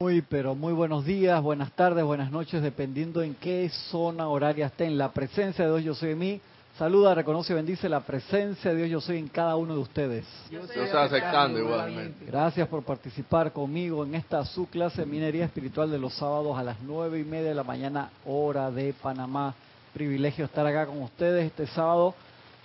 [0.00, 4.98] Muy, pero muy buenos días, buenas tardes, buenas noches, dependiendo en qué zona horaria estén.
[4.98, 6.40] La presencia de Dios Yo Soy en mí.
[6.76, 10.26] Saluda, reconoce y bendice la presencia de Dios Yo Soy en cada uno de ustedes.
[10.50, 12.26] Yo estoy aceptando igualmente.
[12.26, 16.64] Gracias por participar conmigo en esta su clase de minería espiritual de los sábados a
[16.64, 19.54] las nueve y media de la mañana, hora de Panamá.
[19.92, 22.16] Privilegio estar acá con ustedes este sábado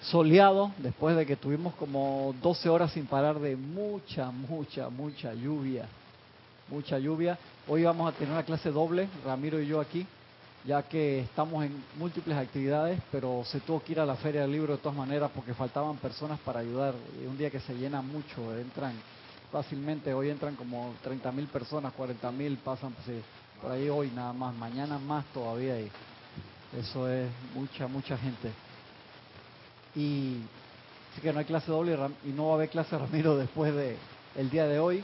[0.02, 5.86] soleado, después de que tuvimos como 12 horas sin parar de mucha, mucha, mucha lluvia
[6.70, 7.38] mucha lluvia.
[7.68, 10.06] Hoy vamos a tener una clase doble, Ramiro y yo aquí,
[10.66, 14.52] ya que estamos en múltiples actividades, pero se tuvo que ir a la Feria del
[14.52, 16.94] Libro de todas maneras porque faltaban personas para ayudar.
[17.28, 18.94] Un día que se llena mucho, entran
[19.52, 23.18] fácilmente, hoy entran como 30 mil personas, 40 mil pasan pues,
[23.62, 25.90] por ahí hoy nada más, mañana más todavía y
[26.78, 28.52] eso es mucha, mucha gente.
[29.96, 30.38] Y
[31.12, 33.98] así que no hay clase doble y no va a haber clase Ramiro después de
[34.36, 35.04] el día de hoy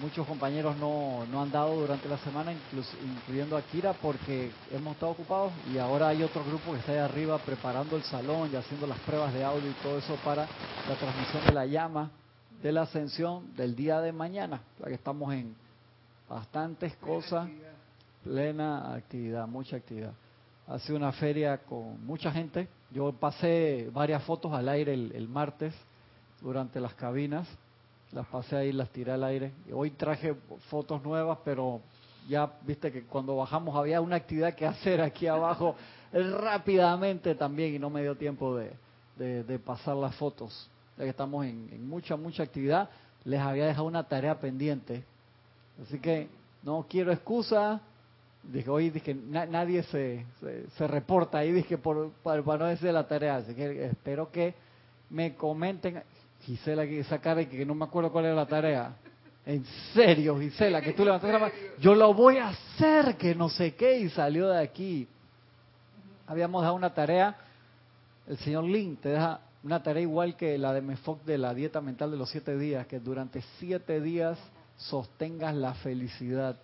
[0.00, 5.12] muchos compañeros no, no han dado durante la semana, incluyendo a Kira, porque hemos estado
[5.12, 8.86] ocupados y ahora hay otro grupo que está ahí arriba preparando el salón y haciendo
[8.86, 10.46] las pruebas de audio y todo eso para
[10.88, 12.10] la transmisión de la llama
[12.62, 15.54] de la ascensión del día de mañana, ya que estamos en
[16.28, 17.48] bastantes cosas,
[18.22, 20.12] plena actividad, mucha actividad.
[20.66, 22.68] Ha sido una feria con mucha gente.
[22.90, 25.74] Yo pasé varias fotos al aire el martes
[26.40, 27.46] durante las cabinas
[28.14, 29.52] las pasé ahí, las tiré al aire.
[29.72, 30.34] Hoy traje
[30.70, 31.80] fotos nuevas, pero
[32.28, 35.74] ya viste que cuando bajamos había una actividad que hacer aquí abajo
[36.12, 40.70] rápidamente también y no me dio tiempo de, de, pasar las fotos.
[40.96, 42.88] Ya que estamos en, mucha, mucha actividad,
[43.24, 45.02] les había dejado una tarea pendiente.
[45.82, 46.28] Así que
[46.62, 47.80] no quiero excusa.
[48.44, 50.24] Dije, hoy dije, nadie se,
[50.76, 53.36] se, reporta ahí, dije, por, para, para no decir la tarea.
[53.36, 54.54] Así que espero que
[55.10, 56.02] me comenten.
[56.44, 58.94] Gisela, que esa cara que no me acuerdo cuál era la tarea.
[59.46, 61.54] En serio, Gisela, que tú levantaste la mano.
[61.78, 65.06] Yo lo voy a hacer, que no sé qué, y salió de aquí.
[66.26, 67.36] Habíamos dado una tarea,
[68.26, 71.80] el señor Lin te deja una tarea igual que la de Mefoc de la dieta
[71.80, 74.38] mental de los siete días, que durante siete días
[74.76, 76.56] sostengas la felicidad.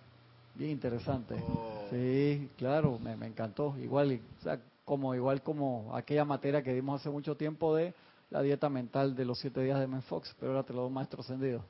[0.55, 1.35] Bien interesante.
[1.35, 1.85] Oh.
[1.91, 3.75] Sí, claro, me, encantó.
[3.79, 7.93] Igual, o sea, como igual como aquella materia que dimos hace mucho tiempo de
[8.31, 11.21] la dieta mental de los siete días de Menfox, pero ahora te lo doy maestro
[11.21, 11.63] ascendido.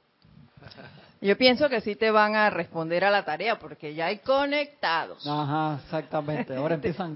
[1.22, 5.26] Yo pienso que sí te van a responder a la tarea porque ya hay conectados.
[5.28, 6.56] Ajá, exactamente.
[6.56, 7.16] Ahora empiezan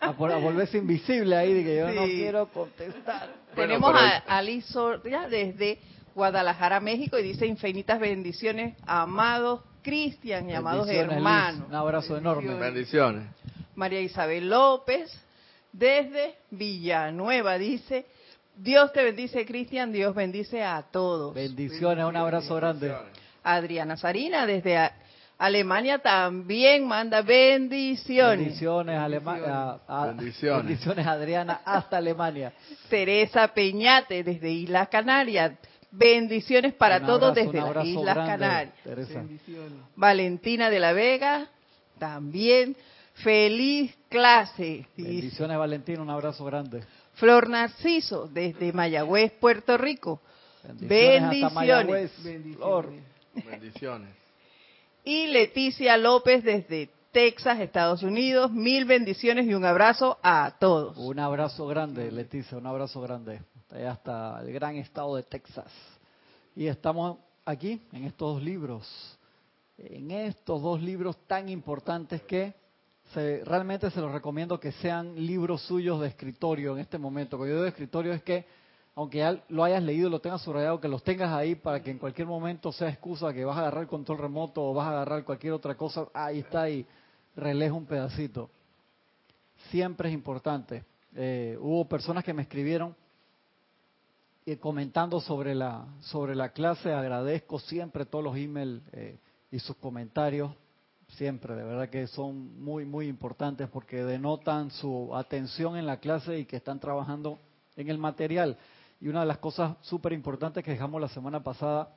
[0.00, 3.32] a, volverse invisible ahí, de que yo no quiero contestar.
[3.54, 5.78] Tenemos a Aliso desde
[6.12, 11.68] Guadalajara, México, y dice infinitas bendiciones, amados Cristian y amados hermanos.
[11.68, 12.52] un abrazo enorme.
[12.54, 13.28] Bendiciones.
[13.76, 15.16] María Isabel López,
[15.78, 17.58] desde Villanueva.
[17.58, 18.06] Dice,
[18.56, 21.34] Dios te bendice, Cristian, Dios bendice a todos.
[21.34, 22.94] Bendiciones, un abrazo grande.
[23.42, 24.90] Adriana Sarina, desde
[25.38, 28.46] Alemania, también manda bendiciones.
[28.46, 29.78] Bendiciones, Alemania.
[29.88, 30.66] bendiciones.
[30.66, 32.52] bendiciones, Adriana, hasta Alemania.
[32.88, 35.52] Teresa Peñate, desde Islas Canarias.
[35.90, 38.74] Bendiciones para todos desde las Islas Canarias.
[39.94, 41.48] Valentina de la Vega,
[41.98, 42.76] también.
[43.22, 44.86] Feliz clase.
[44.96, 46.84] Bendiciones, Valentín, un abrazo grande.
[47.14, 50.20] Flor Narciso, desde Mayagüez, Puerto Rico.
[50.62, 52.12] Bendiciones.
[53.34, 54.10] Bendiciones.
[55.04, 58.50] Y Leticia López, desde Texas, Estados Unidos.
[58.50, 60.98] Mil bendiciones y un abrazo a todos.
[60.98, 63.40] Un abrazo grande, Leticia, un abrazo grande.
[63.88, 65.72] Hasta el gran estado de Texas.
[66.54, 69.18] Y estamos aquí en estos dos libros.
[69.78, 72.65] En estos dos libros tan importantes que
[73.14, 77.36] realmente se los recomiendo que sean libros suyos de escritorio en este momento.
[77.36, 78.44] Cuando yo digo de escritorio es que,
[78.94, 81.98] aunque ya lo hayas leído, lo tengas subrayado, que los tengas ahí para que en
[81.98, 85.24] cualquier momento sea excusa que vas a agarrar el control remoto o vas a agarrar
[85.24, 86.86] cualquier otra cosa, ahí está y
[87.36, 88.50] releja un pedacito.
[89.70, 90.84] Siempre es importante.
[91.14, 92.94] Eh, hubo personas que me escribieron
[94.44, 96.92] eh, comentando sobre la sobre la clase.
[96.92, 99.18] Agradezco siempre todos los emails eh,
[99.50, 100.52] y sus comentarios
[101.16, 106.38] siempre, de verdad que son muy, muy importantes porque denotan su atención en la clase
[106.38, 107.38] y que están trabajando
[107.76, 108.56] en el material.
[109.00, 111.90] Y una de las cosas súper importantes que dejamos la semana pasada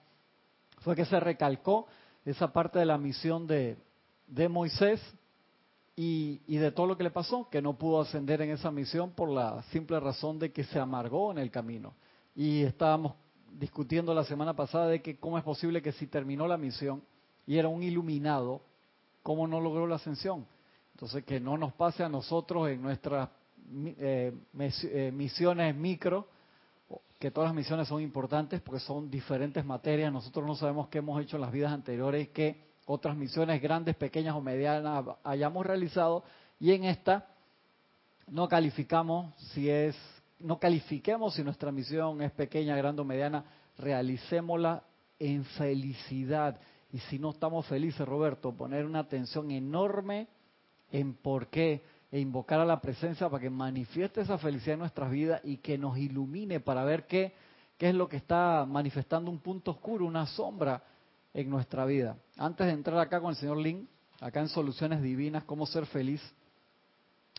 [0.79, 1.87] fue que se recalcó
[2.25, 3.77] esa parte de la misión de,
[4.27, 5.01] de Moisés
[5.95, 9.11] y, y, de todo lo que le pasó, que no pudo ascender en esa misión
[9.11, 11.93] por la simple razón de que se amargó en el camino.
[12.35, 13.13] Y estábamos
[13.51, 17.01] discutiendo la semana pasada de que cómo es posible que si terminó la misión
[17.45, 18.61] y era un iluminado,
[19.23, 20.45] cómo no logró la ascensión.
[20.93, 23.29] Entonces, que no nos pase a nosotros en nuestras
[23.99, 26.27] eh, eh, misiones micro,
[27.19, 30.11] que todas las misiones son importantes porque son diferentes materias.
[30.11, 34.35] Nosotros no sabemos qué hemos hecho en las vidas anteriores qué otras misiones grandes, pequeñas
[34.35, 36.23] o medianas hayamos realizado.
[36.59, 37.27] Y en esta
[38.27, 39.95] no calificamos si es,
[40.39, 43.45] no califiquemos si nuestra misión es pequeña, grande o mediana,
[43.77, 44.83] realicémosla
[45.19, 46.59] en felicidad.
[46.91, 50.27] Y si no estamos felices, Roberto, poner una atención enorme
[50.91, 55.11] en por qué e invocar a la presencia para que manifieste esa felicidad en nuestras
[55.11, 57.33] vidas y que nos ilumine para ver qué,
[57.77, 60.81] qué es lo que está manifestando un punto oscuro, una sombra
[61.33, 62.17] en nuestra vida.
[62.37, 63.87] Antes de entrar acá con el señor Lin,
[64.19, 66.21] acá en Soluciones Divinas, cómo ser feliz,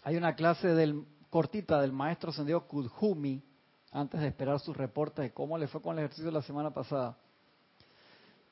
[0.05, 3.43] hay una clase del, cortita del maestro ascendido Kudhumi,
[3.91, 6.70] antes de esperar su reporte de cómo le fue con el ejercicio de la semana
[6.70, 7.19] pasada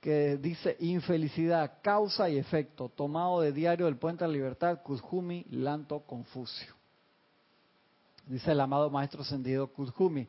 [0.00, 5.44] que dice infelicidad, causa y efecto, tomado de diario del Puente de la Libertad, Kuzhumi
[5.50, 6.74] Lanto Confucio.
[8.26, 10.28] Dice el amado Maestro Ascendido Kuzhumi,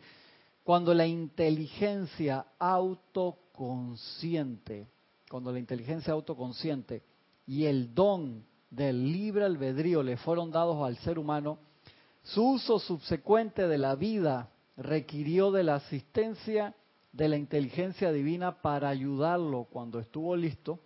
[0.64, 4.88] cuando la inteligencia autoconsciente,
[5.30, 7.04] cuando la inteligencia autoconsciente
[7.46, 11.60] y el don del libre albedrío le fueron dados al ser humano,
[12.24, 16.74] su uso subsecuente de la vida requirió de la asistencia
[17.12, 20.80] de la inteligencia divina para ayudarlo cuando estuvo listo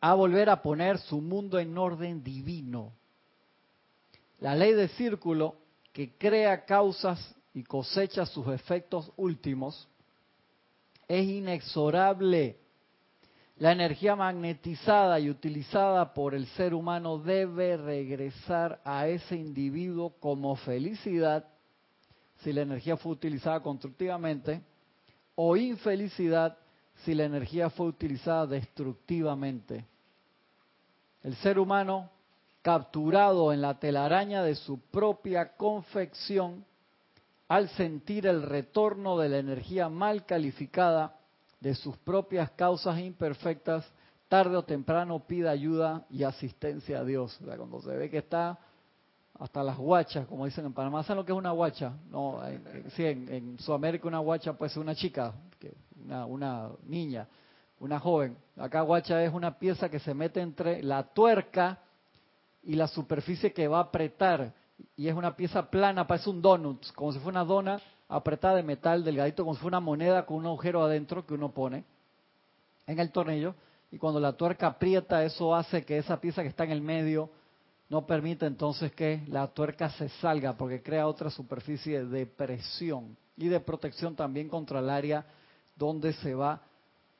[0.00, 2.92] a volver a poner su mundo en orden divino.
[4.40, 5.56] La ley de círculo
[5.92, 9.88] que crea causas y cosecha sus efectos últimos
[11.06, 12.58] es inexorable.
[13.58, 20.56] La energía magnetizada y utilizada por el ser humano debe regresar a ese individuo como
[20.56, 21.46] felicidad
[22.42, 24.62] si la energía fue utilizada constructivamente,
[25.34, 26.56] o infelicidad
[27.04, 29.86] si la energía fue utilizada destructivamente.
[31.22, 32.10] El ser humano,
[32.62, 36.64] capturado en la telaraña de su propia confección,
[37.48, 41.18] al sentir el retorno de la energía mal calificada
[41.60, 43.86] de sus propias causas imperfectas,
[44.28, 47.38] tarde o temprano pide ayuda y asistencia a Dios.
[47.44, 48.58] cuando se ve que está
[49.42, 51.02] hasta las guachas, como dicen en Panamá.
[51.02, 51.94] ¿Saben lo que es una guacha?
[52.08, 52.40] No,
[52.94, 55.34] sí, en, Sudamérica una guacha puede ser una chica,
[56.04, 57.26] una, una niña,
[57.80, 58.36] una joven.
[58.56, 61.80] Acá guacha es una pieza que se mete entre la tuerca
[62.62, 64.52] y la superficie que va a apretar.
[64.96, 68.62] Y es una pieza plana, parece un donut, como si fuera una dona apretada de
[68.62, 71.82] metal delgadito, como si fuera una moneda con un agujero adentro que uno pone
[72.86, 73.56] en el tornillo.
[73.90, 77.28] Y cuando la tuerca aprieta, eso hace que esa pieza que está en el medio
[77.92, 83.48] no permite entonces que la tuerca se salga porque crea otra superficie de presión y
[83.48, 85.26] de protección también contra el área
[85.76, 86.62] donde se va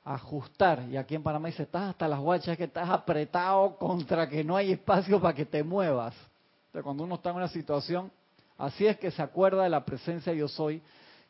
[0.02, 0.88] a ajustar.
[0.88, 4.56] Y aquí en Panamá dice, estás hasta las guachas que estás apretado contra que no
[4.56, 6.14] hay espacio para que te muevas.
[6.69, 8.10] Entonces, cuando uno está en una situación,
[8.56, 10.80] así es que se acuerda de la presencia yo soy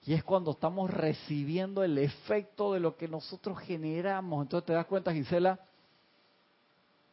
[0.06, 4.44] y es cuando estamos recibiendo el efecto de lo que nosotros generamos.
[4.44, 5.58] Entonces te das cuenta, Gisela,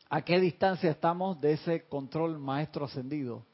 [0.10, 3.46] a qué distancia estamos de ese control maestro ascendido.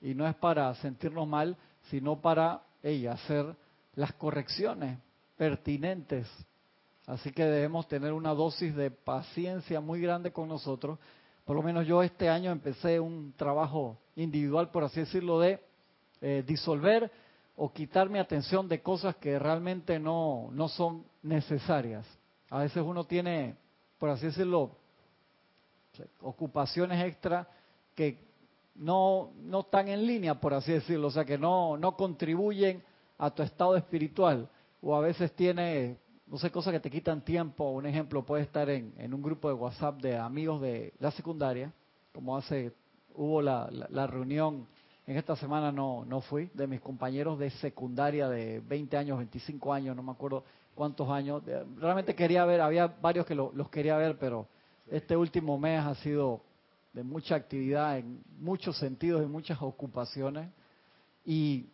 [0.00, 1.56] Y no es para sentirnos mal,
[1.90, 3.56] sino para ella hacer
[3.94, 4.98] las correcciones
[5.36, 6.28] pertinentes.
[7.06, 10.98] Así que debemos tener una dosis de paciencia muy grande con nosotros.
[11.44, 15.58] Por lo menos yo este año empecé un trabajo individual, por así decirlo, de
[16.20, 17.10] eh, disolver
[17.56, 22.06] o quitar mi atención de cosas que realmente no, no son necesarias.
[22.50, 23.56] A veces uno tiene,
[23.98, 24.76] por así decirlo,
[26.20, 27.48] ocupaciones extra
[27.94, 28.28] que
[28.78, 32.82] no, no están en línea, por así decirlo, o sea, que no, no contribuyen
[33.18, 34.48] a tu estado espiritual.
[34.80, 37.70] O a veces tiene, no sé, cosas que te quitan tiempo.
[37.70, 41.72] Un ejemplo puede estar en, en un grupo de WhatsApp de amigos de la secundaria,
[42.12, 42.72] como hace,
[43.14, 44.66] hubo la, la, reunión,
[45.06, 49.72] en esta semana no, no fui, de mis compañeros de secundaria de 20 años, 25
[49.72, 51.42] años, no me acuerdo cuántos años.
[51.76, 54.46] Realmente quería ver, había varios que los quería ver, pero
[54.90, 56.42] este último mes ha sido
[56.92, 60.50] de mucha actividad en muchos sentidos, en muchas ocupaciones.
[61.24, 61.66] Y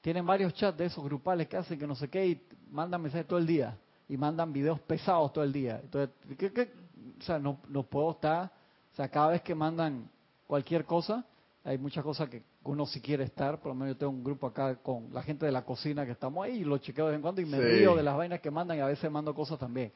[0.00, 3.26] tienen varios chats de esos grupales que hacen que no sé qué y mandan mensajes
[3.26, 3.76] todo el día
[4.08, 5.80] y mandan videos pesados todo el día.
[5.82, 6.72] Entonces, ¿qué,
[7.18, 8.50] O sea, no, no puedo estar,
[8.92, 10.08] o sea, cada vez que mandan
[10.46, 11.24] cualquier cosa,
[11.62, 14.46] hay muchas cosas que uno si quiere estar, por lo menos yo tengo un grupo
[14.46, 17.16] acá con la gente de la cocina que estamos ahí y lo chequeo de vez
[17.16, 19.58] en cuando y me río de las vainas que mandan y a veces mando cosas
[19.58, 19.92] también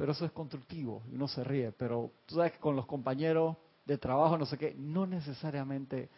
[0.00, 1.72] pero eso es constructivo y uno se ríe.
[1.72, 3.54] Pero tú sabes que con los compañeros
[3.84, 6.08] de trabajo, no sé qué, no necesariamente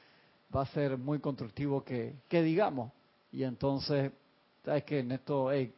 [0.54, 2.92] va a ser muy constructivo que, que digamos.
[3.32, 4.12] Y entonces,
[4.64, 5.74] sabes que en esto, hey,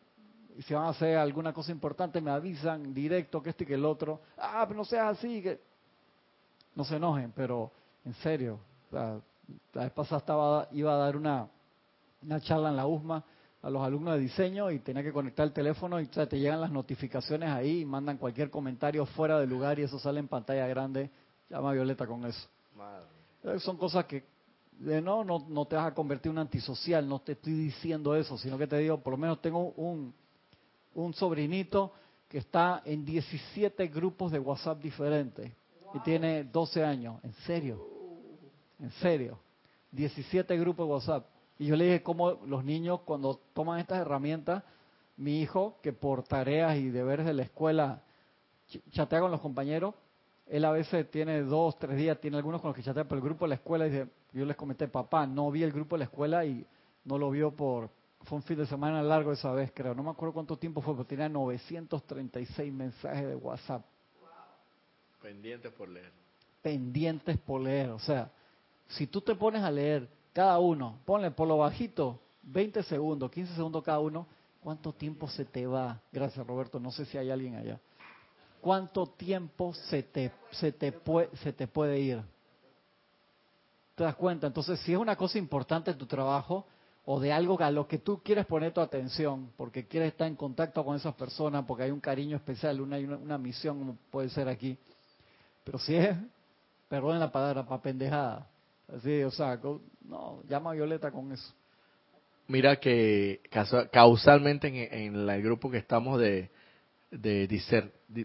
[0.66, 3.86] si van a hacer alguna cosa importante, me avisan directo que este y que el
[3.86, 4.20] otro.
[4.36, 5.58] Ah, pero no seas así, que
[6.74, 7.72] no se enojen, pero
[8.04, 8.58] en serio,
[8.92, 9.18] la
[9.72, 11.48] vez pasada estaba, iba a dar una,
[12.22, 13.24] una charla en la USMA
[13.64, 16.70] a los alumnos de diseño y tenía que conectar el teléfono y te llegan las
[16.70, 21.10] notificaciones ahí y mandan cualquier comentario fuera de lugar y eso sale en pantalla grande.
[21.48, 22.46] Llama Violeta con eso.
[23.42, 24.22] Eh, son cosas que
[24.78, 28.36] no, no, no te vas a convertir en un antisocial, no te estoy diciendo eso,
[28.36, 30.12] sino que te digo, por lo menos tengo un,
[30.92, 31.94] un sobrinito
[32.28, 35.50] que está en 17 grupos de WhatsApp diferentes
[35.94, 37.16] y tiene 12 años.
[37.24, 37.80] ¿En serio?
[38.78, 39.38] ¿En serio?
[39.90, 41.33] 17 grupos de WhatsApp.
[41.58, 44.64] Y yo le dije cómo los niños cuando toman estas herramientas,
[45.16, 48.02] mi hijo que por tareas y deberes de la escuela
[48.90, 49.94] chatea con los compañeros,
[50.46, 53.24] él a veces tiene dos, tres días, tiene algunos con los que chatea por el
[53.24, 56.04] grupo de la escuela dice, yo les comenté, papá, no vi el grupo de la
[56.04, 56.66] escuela y
[57.04, 57.88] no lo vio por,
[58.24, 60.94] fue un fin de semana largo esa vez, creo, no me acuerdo cuánto tiempo fue,
[60.94, 63.84] pero tenía 936 mensajes de WhatsApp.
[65.22, 66.12] Pendientes por leer.
[66.60, 68.30] Pendientes por leer, o sea,
[68.88, 73.54] si tú te pones a leer cada uno, ponle por lo bajito, 20 segundos, 15
[73.54, 74.26] segundos cada uno,
[74.60, 76.00] ¿cuánto tiempo se te va?
[76.12, 77.80] Gracias Roberto, no sé si hay alguien allá.
[78.60, 82.20] ¿Cuánto tiempo se te, se te, puede, se te puede ir?
[83.94, 84.48] ¿Te das cuenta?
[84.48, 86.66] Entonces, si es una cosa importante en tu trabajo
[87.04, 90.34] o de algo a lo que tú quieres poner tu atención, porque quieres estar en
[90.34, 94.48] contacto con esas personas, porque hay un cariño especial, una, una misión como puede ser
[94.48, 94.76] aquí.
[95.62, 96.16] Pero si es,
[96.88, 98.48] perdonen la palabra, para pendejada,
[98.92, 99.58] Así, o sea,
[100.04, 101.52] no, llama a Violeta con eso.
[102.46, 103.40] Mira que
[103.90, 106.50] causalmente en, el grupo que estamos de,
[107.10, 107.48] de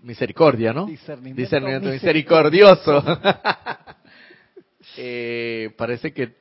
[0.04, 0.86] misericordia, ¿no?
[0.86, 3.02] Discernimiento, misericordioso.
[4.98, 6.36] eh, parece que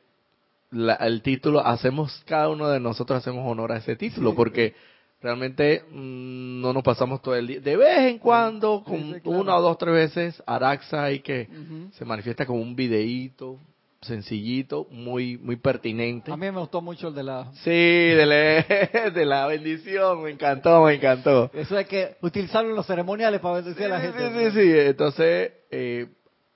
[0.72, 4.74] el título, hacemos, cada uno de nosotros hacemos honor a ese título, porque
[5.22, 7.60] realmente mm, no nos pasamos todo el día.
[7.60, 11.48] De vez en cuando, con una o dos, tres veces, Araxa hay que
[11.92, 13.58] se manifiesta como un videíto,
[14.00, 16.30] sencillito, muy muy pertinente.
[16.32, 17.50] A mí me gustó mucho el de la...
[17.64, 21.50] Sí, de la, de la bendición, me encantó, me encantó.
[21.52, 24.18] Eso hay que utilizarlo en los ceremoniales para bendecir a la gente.
[24.18, 26.08] Sí, sí, sí, entonces eh,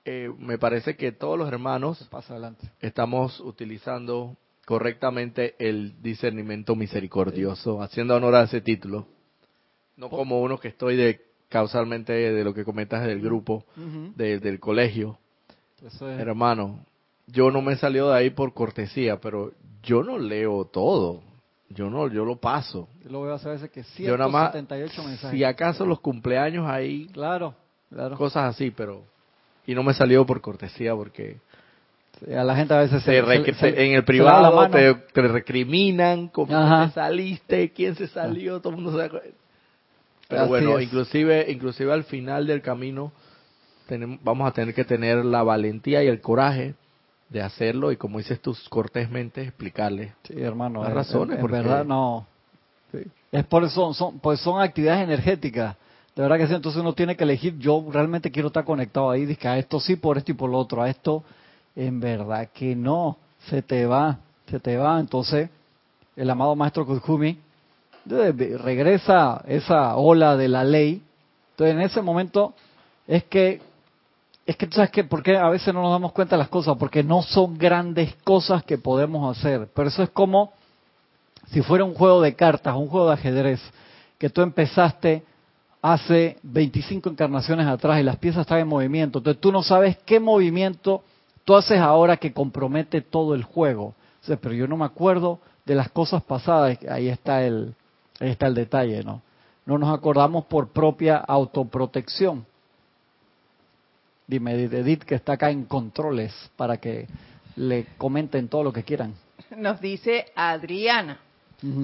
[0.05, 2.69] eh, me parece que todos los hermanos Pasa adelante.
[2.79, 9.07] estamos utilizando correctamente el discernimiento misericordioso, haciendo honor a ese título.
[9.97, 13.65] No como uno que estoy de causalmente de lo que comentas del grupo,
[14.15, 15.19] del colegio.
[15.85, 16.19] Eso es.
[16.19, 16.85] Hermano,
[17.27, 19.51] yo no me he salido de ahí por cortesía, pero
[19.81, 21.21] yo no leo todo.
[21.69, 22.87] Yo no, yo lo paso.
[23.03, 25.31] Yo lo veo a veces que 178 yo nada más, mensajes.
[25.31, 27.55] Si acaso los cumpleaños ahí, claro,
[27.89, 29.03] claro, cosas así, pero
[29.65, 31.37] y no me he salido por cortesía porque
[32.27, 37.95] a la gente a veces se, en el privado te, recriminan cómo te saliste, quién
[37.95, 39.09] se salió, todo el mundo se
[40.27, 43.11] Pero bueno, inclusive inclusive al final del camino
[43.87, 46.75] tenemos, vamos a tener que tener la valentía y el coraje
[47.33, 52.25] de hacerlo y como dices tú cortésmente explicarle sí hermano las razones en, verdad no.
[53.31, 55.75] Es por eso son pues son actividades energéticas.
[56.15, 59.25] De verdad que sí entonces uno tiene que elegir yo realmente quiero estar conectado ahí
[59.25, 61.23] dice a esto sí por esto y por lo otro a esto
[61.75, 63.17] en verdad que no
[63.49, 65.49] se te va se te va entonces
[66.15, 67.39] el amado maestro Kuzumi
[68.05, 71.01] regresa esa ola de la ley.
[71.51, 72.53] Entonces en ese momento
[73.07, 73.61] es que
[74.45, 76.75] es que sabes que, ¿por qué a veces no nos damos cuenta de las cosas?
[76.77, 79.69] Porque no son grandes cosas que podemos hacer.
[79.73, 80.51] Pero eso es como
[81.49, 83.61] si fuera un juego de cartas, un juego de ajedrez,
[84.17, 85.23] que tú empezaste
[85.81, 89.19] hace 25 encarnaciones atrás y las piezas están en movimiento.
[89.19, 91.03] Entonces tú no sabes qué movimiento
[91.45, 93.93] tú haces ahora que compromete todo el juego.
[94.41, 96.77] pero yo no me acuerdo de las cosas pasadas.
[96.89, 97.75] Ahí está el,
[98.19, 99.21] ahí está el detalle, ¿no?
[99.65, 102.45] No nos acordamos por propia autoprotección.
[104.27, 107.07] Dime, Edith, que está acá en controles para que
[107.55, 109.13] le comenten todo lo que quieran.
[109.55, 111.19] Nos dice Adriana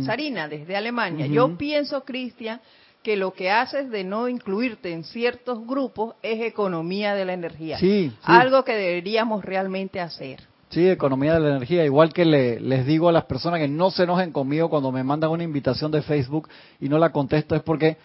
[0.05, 1.27] Sarina, desde Alemania.
[1.27, 2.59] Yo pienso, Cristian,
[3.01, 7.77] que lo que haces de no incluirte en ciertos grupos es economía de la energía.
[7.79, 10.41] Sí, Algo que deberíamos realmente hacer.
[10.69, 11.85] Sí, economía de la energía.
[11.85, 15.03] Igual que le, les digo a las personas que no se enojen conmigo cuando me
[15.03, 17.97] mandan una invitación de Facebook y no la contesto, es porque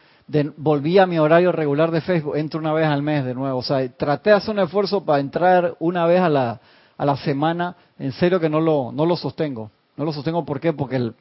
[0.56, 3.58] volví a mi horario regular de Facebook, entro una vez al mes de nuevo.
[3.58, 6.60] O sea, traté de hacer un esfuerzo para entrar una vez a la,
[6.96, 9.70] a la semana, en serio que no lo, no lo sostengo.
[9.96, 10.72] No lo sostengo, ¿por qué?
[10.72, 11.12] Porque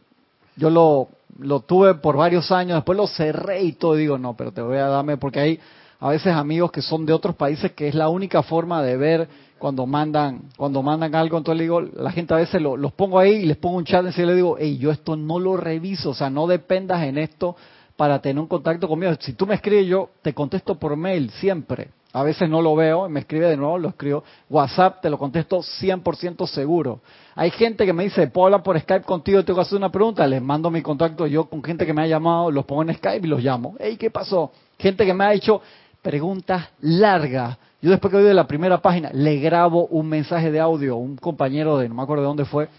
[0.55, 4.51] yo lo, lo tuve por varios años, después lo cerré y todo, digo, no, pero
[4.51, 5.59] te voy a darme, porque hay
[5.99, 9.27] a veces amigos que son de otros países que es la única forma de ver
[9.57, 13.19] cuando mandan cuando mandan algo, entonces le digo, la gente a veces lo, los pongo
[13.19, 16.09] ahí y les pongo un chat y le digo, hey, yo esto no lo reviso,
[16.09, 17.55] o sea, no dependas en esto
[17.95, 19.13] para tener un contacto conmigo.
[19.19, 21.89] Si tú me escribes, yo te contesto por mail siempre.
[22.15, 24.23] A veces no lo veo, me escribe de nuevo, lo escribo.
[24.47, 27.01] WhatsApp te lo contesto 100% seguro.
[27.33, 29.43] Hay gente que me dice, ¿puedo hablar por Skype contigo?
[29.43, 30.27] Tengo que hacer una pregunta.
[30.27, 33.25] Les mando mi contacto yo con gente que me ha llamado, los pongo en Skype
[33.25, 33.75] y los llamo.
[33.79, 34.51] Hey, ¿qué pasó?
[34.77, 35.61] Gente que me ha hecho
[36.03, 37.57] preguntas largas.
[37.81, 40.97] Yo después que oí de la primera página, le grabo un mensaje de audio.
[40.97, 42.69] Un compañero de, no me acuerdo de dónde fue,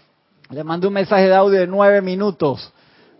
[0.49, 2.71] le mandé un mensaje de audio de nueve minutos.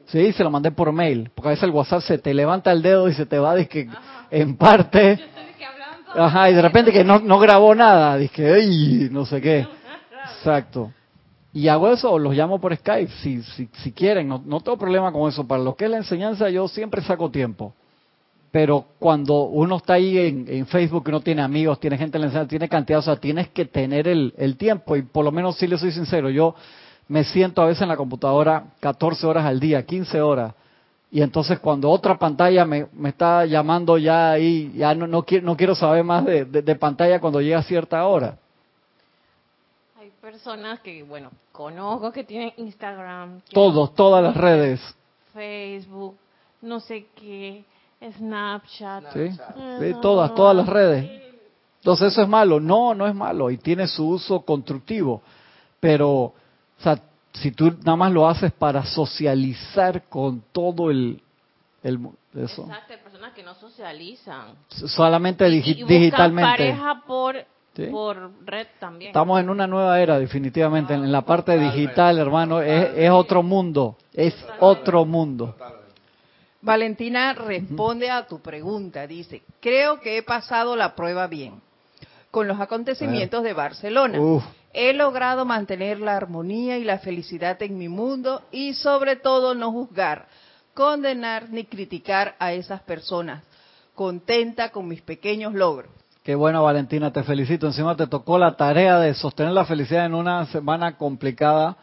[0.07, 1.31] Sí, se lo mandé por mail.
[1.33, 3.87] Porque a veces el WhatsApp se te levanta el dedo y se te va que
[4.31, 5.19] en parte.
[6.13, 8.17] Ajá, y de repente que no, no grabó nada.
[8.17, 9.09] Dije, ¡ay!
[9.11, 9.67] No sé qué.
[10.37, 10.91] Exacto.
[11.51, 14.77] Y hago eso, o los llamo por Skype, si, si, si quieren, no, no tengo
[14.77, 15.47] problema con eso.
[15.47, 17.73] Para lo que es la enseñanza, yo siempre saco tiempo.
[18.51, 22.27] Pero cuando uno está ahí en, en Facebook, uno tiene amigos, tiene gente en la
[22.27, 24.95] enseñanza, tiene cantidad, o sea, tienes que tener el, el tiempo.
[24.95, 26.55] Y por lo menos, si le soy sincero, yo
[27.07, 30.53] me siento a veces en la computadora 14 horas al día, 15 horas.
[31.11, 35.45] Y entonces cuando otra pantalla me, me está llamando ya ahí, ya no, no, quiero,
[35.45, 38.37] no quiero saber más de, de pantalla cuando llega a cierta hora
[40.25, 43.41] personas que, bueno, conozco que tienen Instagram.
[43.53, 44.81] Todos, todas las redes.
[45.31, 46.17] Facebook,
[46.63, 47.63] no sé qué,
[48.01, 49.13] Snapchat.
[49.13, 49.29] Sí,
[50.01, 51.21] todas, todas las redes.
[51.77, 52.59] Entonces eso es malo.
[52.59, 55.21] No, no es malo y tiene su uso constructivo.
[55.79, 56.33] Pero,
[56.79, 56.99] o sea,
[57.33, 61.21] si tú nada más lo haces para socializar con todo el...
[61.83, 61.99] el
[62.35, 62.63] eso.
[62.63, 64.55] Exacto, hay personas que no socializan.
[64.69, 66.41] Solamente digitalmente.
[66.41, 67.35] pareja por
[67.91, 69.09] por red también.
[69.09, 70.93] Estamos en una nueva era, definitivamente.
[70.93, 73.97] En la parte digital, hermano, es, otro mundo.
[74.13, 75.55] Es otro mundo.
[76.61, 79.05] Valentina responde a tu pregunta.
[79.05, 81.61] Dice, creo que he pasado la prueba bien
[82.31, 84.17] con los acontecimientos de Barcelona.
[84.77, 89.71] He logrado mantener la armonía y la felicidad en mi mundo y sobre todo no
[89.71, 90.27] juzgar,
[90.73, 93.41] condenar ni criticar a esas personas.
[93.93, 95.89] Contenta con mis pequeños logros.
[96.23, 97.67] Qué bueno, Valentina, te felicito.
[97.67, 101.77] Encima te tocó la tarea de sostener la felicidad en una semana complicada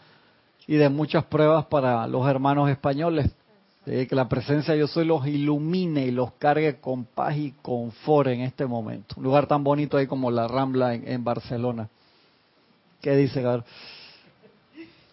[0.66, 3.30] y de muchas pruebas para los hermanos españoles.
[3.86, 8.28] que la presencia de yo soy los ilumine y los cargue con paz y confort
[8.28, 9.14] en este momento.
[9.16, 11.88] Un lugar tan bonito ahí como la Rambla en, Barcelona.
[13.02, 13.64] ¿Qué dice, Gabriel?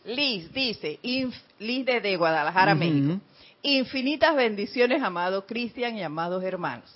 [0.06, 1.00] Liz dice,
[1.60, 3.20] Liz desde Guadalajara, México.
[3.62, 6.90] Infinitas bendiciones, amado Cristian y amados hermanos.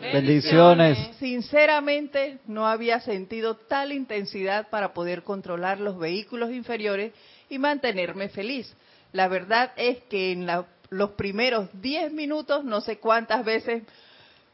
[0.00, 1.16] Bendiciones.
[1.18, 7.12] Sinceramente, no había sentido tal intensidad para poder controlar los vehículos inferiores
[7.50, 8.72] y mantenerme feliz.
[9.12, 10.46] La verdad es que en
[10.90, 13.82] los primeros 10 minutos, no sé cuántas veces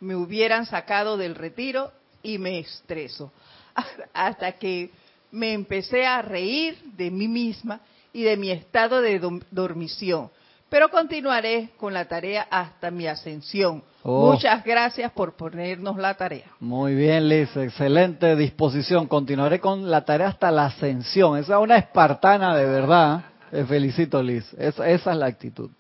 [0.00, 3.30] me hubieran sacado del retiro y me estreso.
[4.14, 4.90] Hasta que
[5.36, 7.80] me empecé a reír de mí misma
[8.12, 9.20] y de mi estado de
[9.50, 10.30] dormición
[10.68, 13.82] pero continuaré con la tarea hasta mi ascensión.
[14.02, 14.32] Oh.
[14.32, 16.46] Muchas gracias por ponernos la tarea.
[16.60, 19.06] Muy bien, Liz, excelente disposición.
[19.06, 21.38] Continuaré con la tarea hasta la ascensión.
[21.38, 23.24] Esa es una espartana de verdad.
[23.50, 24.44] Te felicito, Liz.
[24.58, 25.70] Esa, es la actitud.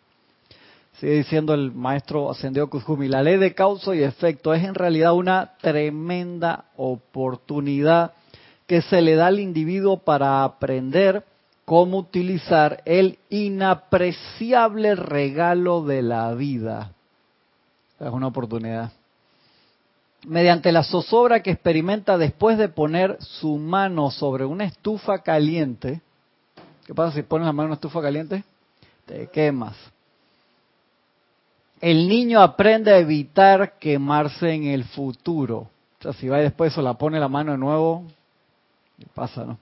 [1.00, 5.12] Sigue diciendo el maestro ascendido Kuzumi, la ley de causa y efecto es en realidad
[5.12, 8.12] una tremenda oportunidad
[8.66, 11.24] que se le da al individuo para aprender
[11.64, 16.92] cómo utilizar el inapreciable regalo de la vida.
[17.98, 18.92] Es una oportunidad.
[20.24, 26.00] Mediante la zozobra que experimenta después de poner su mano sobre una estufa caliente,
[26.86, 28.44] ¿qué pasa si pones la mano en una estufa caliente?
[29.04, 29.76] Te quemas.
[31.80, 35.68] El niño aprende a evitar quemarse en el futuro.
[35.98, 38.04] O sea, si va y después se la pone la mano de nuevo,
[38.98, 39.58] ¿qué pasa, no?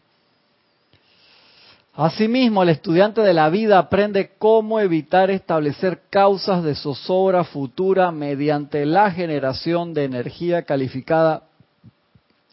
[1.96, 8.84] Asimismo, el estudiante de la vida aprende cómo evitar establecer causas de zozobra futura mediante
[8.84, 11.44] la generación de energía calificada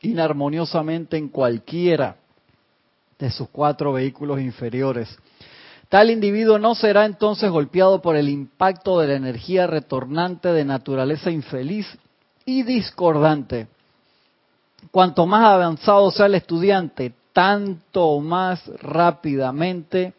[0.02, 2.18] inarmoniosamente en cualquiera
[3.18, 5.18] de sus cuatro vehículos inferiores.
[5.90, 11.32] Tal individuo no será entonces golpeado por el impacto de la energía retornante de naturaleza
[11.32, 11.88] infeliz
[12.46, 13.68] y discordante.
[14.90, 20.14] Cuanto más avanzado sea el estudiante, tanto más rápidamente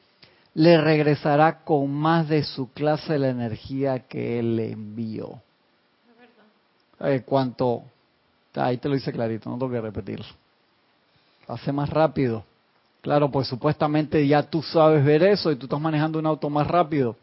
[0.55, 5.41] le regresará con más de su clase la energía que él le envió.
[7.01, 7.83] Eh, cuanto,
[8.55, 10.27] ahí te lo dice clarito, no tengo que repetirlo.
[11.49, 12.45] Hace más rápido.
[13.01, 16.67] Claro, pues supuestamente ya tú sabes ver eso y tú estás manejando un auto más
[16.67, 17.17] rápido.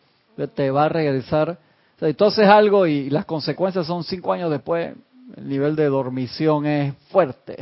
[0.53, 1.57] Te va a regresar.
[1.95, 4.93] O sea, haces algo y las consecuencias son cinco años después.
[5.37, 7.57] El nivel de dormición es fuerte.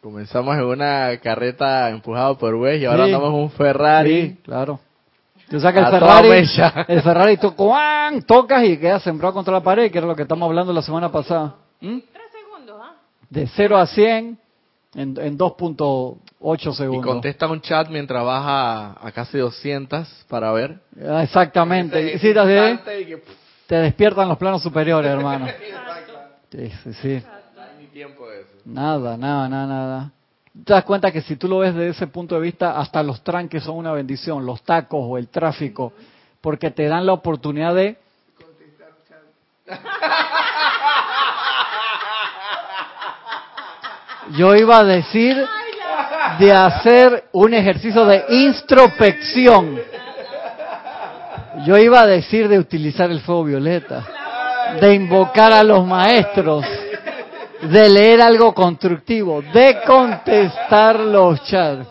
[0.00, 4.22] Comenzamos en una carreta empujada por Wes y ahora andamos en un Ferrari.
[4.22, 4.80] Sí, claro.
[5.48, 6.28] Tú sacas el Ferrari,
[6.88, 7.54] el Ferrari tú
[8.26, 11.10] tocas y quedas sembrado contra la pared, que era lo que estamos hablando la semana
[11.10, 11.54] pasada.
[11.80, 11.98] ¿Mm?
[12.12, 12.94] Tres segundos, ¿ah?
[13.30, 14.38] De 0 a 100
[14.94, 17.04] en, en 2.8 segundos.
[17.04, 20.80] Y contesta un chat mientras baja a, casi 200 para ver.
[21.08, 22.18] Ah, exactamente.
[22.18, 22.34] Sí,
[23.66, 25.46] te, despiertan los planos superiores, hermano.
[26.56, 27.22] Sí, sí, sí.
[28.64, 30.10] Nada, nada, nada, nada.
[30.64, 33.22] Te das cuenta que si tú lo ves desde ese punto de vista, hasta los
[33.22, 35.92] tranques son una bendición, los tacos o el tráfico,
[36.40, 37.98] porque te dan la oportunidad de...
[44.38, 45.36] Yo iba a decir
[46.38, 49.78] de hacer un ejercicio de introspección.
[51.66, 54.06] Yo iba a decir de utilizar el fuego violeta,
[54.80, 56.64] de invocar a los maestros,
[57.62, 61.88] de leer algo constructivo, de contestar los chats.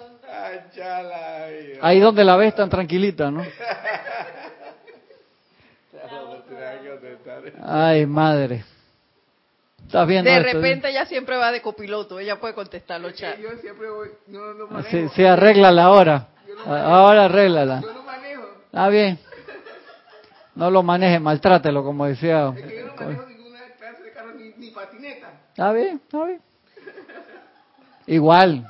[1.82, 3.44] Ahí donde la ves tan tranquilita, ¿no?
[7.64, 8.64] Ay, madre.
[9.86, 13.40] ¿Estás viendo de repente ella siempre va de copiloto, ella puede contestar los chats.
[13.40, 14.90] Yo siempre voy, no, no manejo.
[14.90, 16.28] Sí, sí, arréglala ahora.
[16.66, 17.82] ahora arréglala.
[17.82, 18.44] Yo no manejo.
[18.66, 19.20] Está bien.
[20.56, 22.54] No lo maneje, maltrátelo, como decía.
[22.56, 25.28] Es que yo no manejo ninguna clase de carro ni, ni patineta.
[25.50, 26.42] Está bien, está bien.
[28.08, 28.68] Igual,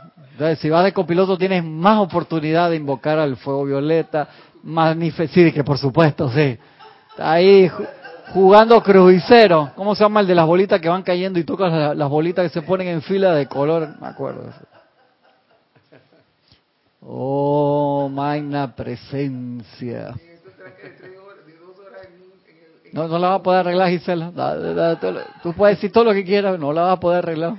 [0.60, 4.28] si vas de copiloto tienes más oportunidad de invocar al fuego violeta,
[4.64, 6.58] más sí, que por supuesto, sí.
[7.18, 7.70] Ahí
[8.34, 9.72] jugando crucero.
[9.76, 12.60] ¿Cómo se llama el de las bolitas que van cayendo y tocas las, bolitas que
[12.60, 13.96] se ponen en fila de color?
[14.02, 14.52] Me acuerdo.
[17.02, 20.16] Oh, magna presencia.
[22.96, 24.98] No, no la vas a poder arreglar, Gisela.
[25.44, 27.56] Tú puedes decir todo lo que quieras, no la vas a poder arreglar.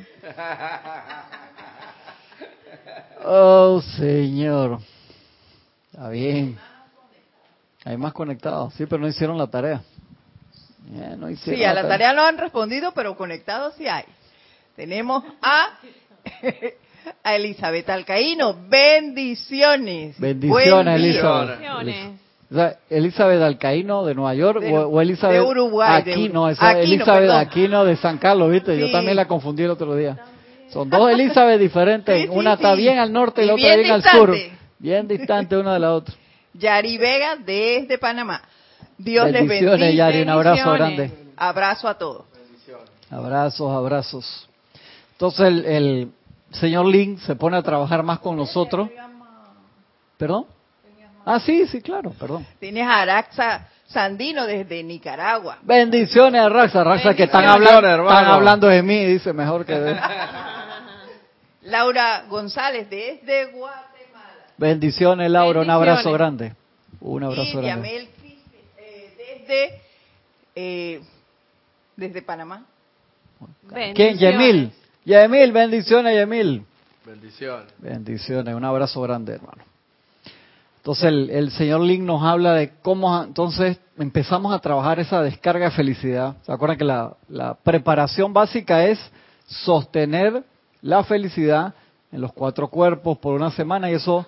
[3.28, 4.78] Oh, Señor.
[5.92, 6.56] Está bien.
[7.84, 9.82] Hay más conectados, sí, pero no hicieron la tarea
[11.36, 14.04] sí, a la tarea no han respondido, pero conectados sí hay.
[14.74, 15.78] Tenemos a,
[17.22, 18.56] a Elizabeth Alcaíno.
[18.68, 20.18] Bendiciones.
[20.18, 22.25] Bendiciones, Elizabeth.
[22.90, 28.50] Elizabeth Alcaíno de Nueva York o, Elizabeth de Uruguay, Aquino, Elizabeth Aquino de San Carlos,
[28.50, 28.78] ¿viste?
[28.78, 30.16] Yo también la confundí el otro día.
[30.68, 34.36] Son dos Elizabeth diferentes, una está bien al norte y, la otra bien al sur,
[34.78, 36.14] bien distante una de la otra.
[36.54, 38.42] Yari Vega desde Panamá.
[38.98, 39.90] Dios les bendiga.
[39.90, 41.10] Yari, un abrazo grande.
[41.36, 42.24] Abrazo a todos.
[43.10, 44.48] Abrazos, abrazos.
[45.12, 46.10] Entonces el,
[46.50, 48.88] señor Lin se pone a trabajar más con nosotros.
[50.16, 50.46] ¿Perdón?
[51.28, 52.46] Ah, sí, sí, claro, perdón.
[52.60, 55.58] Tienes a Araxa Sandino desde Nicaragua.
[55.62, 56.82] Bendiciones, Araxa.
[56.82, 60.00] Araxa, que están hablando, están hablando de mí, dice mejor que de...
[61.62, 64.46] Laura González desde Guatemala.
[64.56, 65.62] Bendiciones, Laura.
[65.62, 66.54] Un abrazo grande.
[67.00, 68.08] Un abrazo grande
[69.48, 69.80] desde,
[70.54, 71.00] eh,
[71.96, 72.64] desde Panamá.
[73.94, 74.16] ¿Quién?
[74.16, 74.72] Yemil.
[75.04, 76.64] Yemil, bendiciones, Yemil.
[77.04, 77.72] Bendiciones.
[77.78, 79.64] Bendiciones, un abrazo grande, hermano.
[80.86, 85.70] Entonces el, señor Link nos habla de cómo entonces empezamos a trabajar esa descarga de
[85.72, 86.36] felicidad.
[86.42, 89.00] ¿Se acuerdan que la, la preparación básica es
[89.48, 90.44] sostener
[90.82, 91.74] la felicidad
[92.12, 94.26] en los cuatro cuerpos por una semana y eso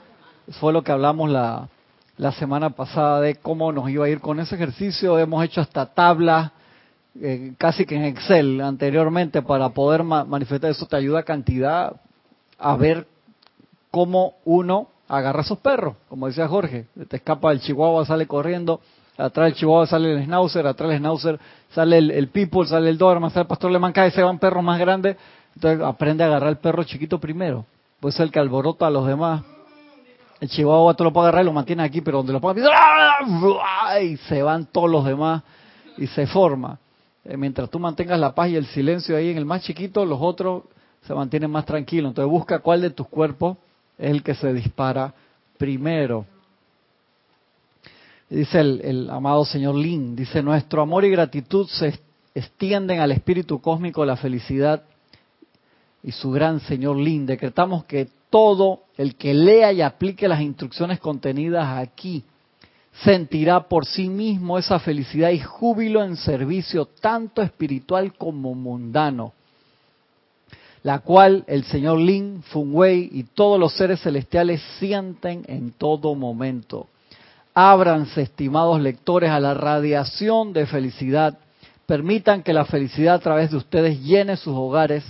[0.58, 1.68] fue lo que hablamos la,
[2.16, 5.16] la semana pasada de cómo nos iba a ir con ese ejercicio.
[5.16, 6.50] Hemos hecho hasta tablas,
[7.22, 10.86] eh, casi que en Excel anteriormente, para poder manifestar eso.
[10.86, 12.00] Te ayuda cantidad
[12.58, 13.06] a ver
[13.92, 15.96] cómo uno agarra a perros.
[16.08, 18.80] Como decía Jorge, te escapa el chihuahua, sale corriendo.
[19.16, 21.40] Atrás del chihuahua sale el schnauzer, atrás del schnauzer
[21.70, 24.78] sale el, people, sale el doberman, sale el pastor alemán, cada se van perros más
[24.78, 25.16] grandes.
[25.54, 27.64] Entonces aprende a agarrar el perro chiquito primero.
[27.98, 29.42] Pues es el que alborota a los demás
[30.40, 32.64] el chihuahua tú lo puedes agarrar y lo mantiene aquí, pero donde lo pongas,
[34.00, 35.42] y se van todos los demás
[35.96, 36.78] y se forma.
[37.24, 40.18] Eh, mientras tú mantengas la paz y el silencio ahí en el más chiquito, los
[40.20, 40.62] otros
[41.02, 42.10] se mantienen más tranquilos.
[42.10, 43.56] Entonces busca cuál de tus cuerpos
[43.98, 45.12] es el que se dispara
[45.56, 46.24] primero.
[48.30, 51.98] Dice el, amado señor Lin, dice, nuestro amor y gratitud se
[52.34, 54.82] extienden al espíritu cósmico de la felicidad
[56.02, 57.26] y su gran señor Lin.
[57.26, 62.22] Decretamos que todo el que lea y aplique las instrucciones contenidas aquí
[63.02, 69.32] sentirá por sí mismo esa felicidad y júbilo en servicio tanto espiritual como mundano,
[70.82, 76.86] la cual el señor Lin, Wei y todos los seres celestiales sienten en todo momento.
[77.54, 81.38] Ábranse, estimados lectores, a la radiación de felicidad.
[81.86, 85.04] Permitan que la felicidad a través de ustedes llene sus hogares,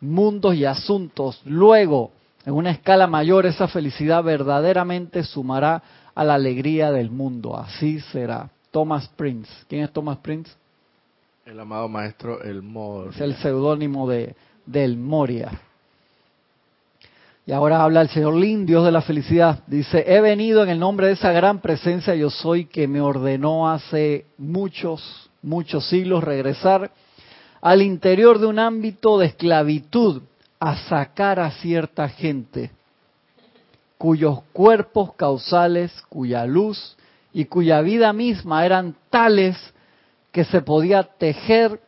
[0.00, 1.40] mundos y asuntos.
[1.44, 2.12] Luego,
[2.46, 5.82] en una escala mayor, esa felicidad verdaderamente sumará
[6.14, 7.56] a la alegría del mundo.
[7.56, 8.48] Así será.
[8.70, 9.50] Thomas Prince.
[9.68, 10.50] ¿Quién es Thomas Prince?
[11.44, 13.10] El amado maestro El Moria.
[13.10, 14.36] Es el seudónimo de,
[14.70, 15.50] del Moria.
[17.46, 19.64] Y ahora habla el Señor Lin, Dios de la felicidad.
[19.66, 23.70] Dice, he venido en el nombre de esa gran presencia yo soy que me ordenó
[23.70, 26.90] hace muchos, muchos siglos regresar
[27.60, 30.22] al interior de un ámbito de esclavitud
[30.60, 32.70] a sacar a cierta gente
[34.00, 36.96] cuyos cuerpos causales, cuya luz
[37.34, 39.58] y cuya vida misma eran tales
[40.32, 41.82] que se podía tejer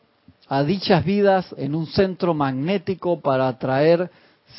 [0.53, 4.11] a dichas vidas en un centro magnético para atraer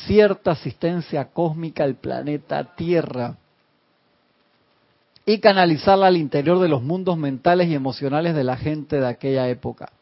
[0.06, 3.36] cierta asistencia cósmica al planeta Tierra
[5.24, 9.48] y canalizarla al interior de los mundos mentales y emocionales de la gente de aquella
[9.48, 9.92] época.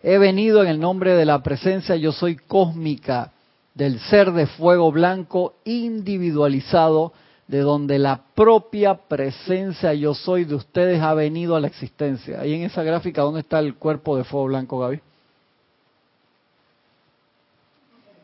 [0.00, 3.32] He venido en el nombre de la presencia yo soy cósmica
[3.74, 7.12] del ser de fuego blanco individualizado
[7.48, 12.40] de donde la propia presencia yo soy de ustedes ha venido a la existencia.
[12.40, 15.00] Ahí en esa gráfica, ¿dónde está el cuerpo de fuego blanco, Gaby?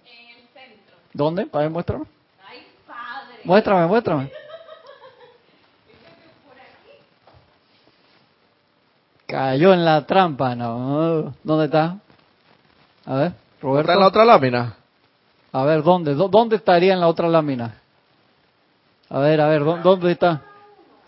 [0.05, 0.97] En el centro.
[1.12, 1.48] ¿Dónde?
[1.53, 2.05] A ver, muéstrame.
[2.46, 3.40] Ay, padre.
[3.44, 4.33] Muéstrame, muéstrame.
[9.27, 11.35] Cayó en la trampa, no.
[11.42, 11.96] ¿Dónde está?
[13.07, 13.81] A ver, Roberto.
[13.81, 14.77] ¿Está en la otra lámina?
[15.53, 16.14] A ver, ¿dónde?
[16.14, 17.81] ¿Dónde estaría en la otra lámina?
[19.09, 20.42] A ver, a ver, ¿dónde está?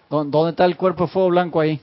[0.09, 1.81] ¿Dónde está el cuerpo de fuego blanco ahí?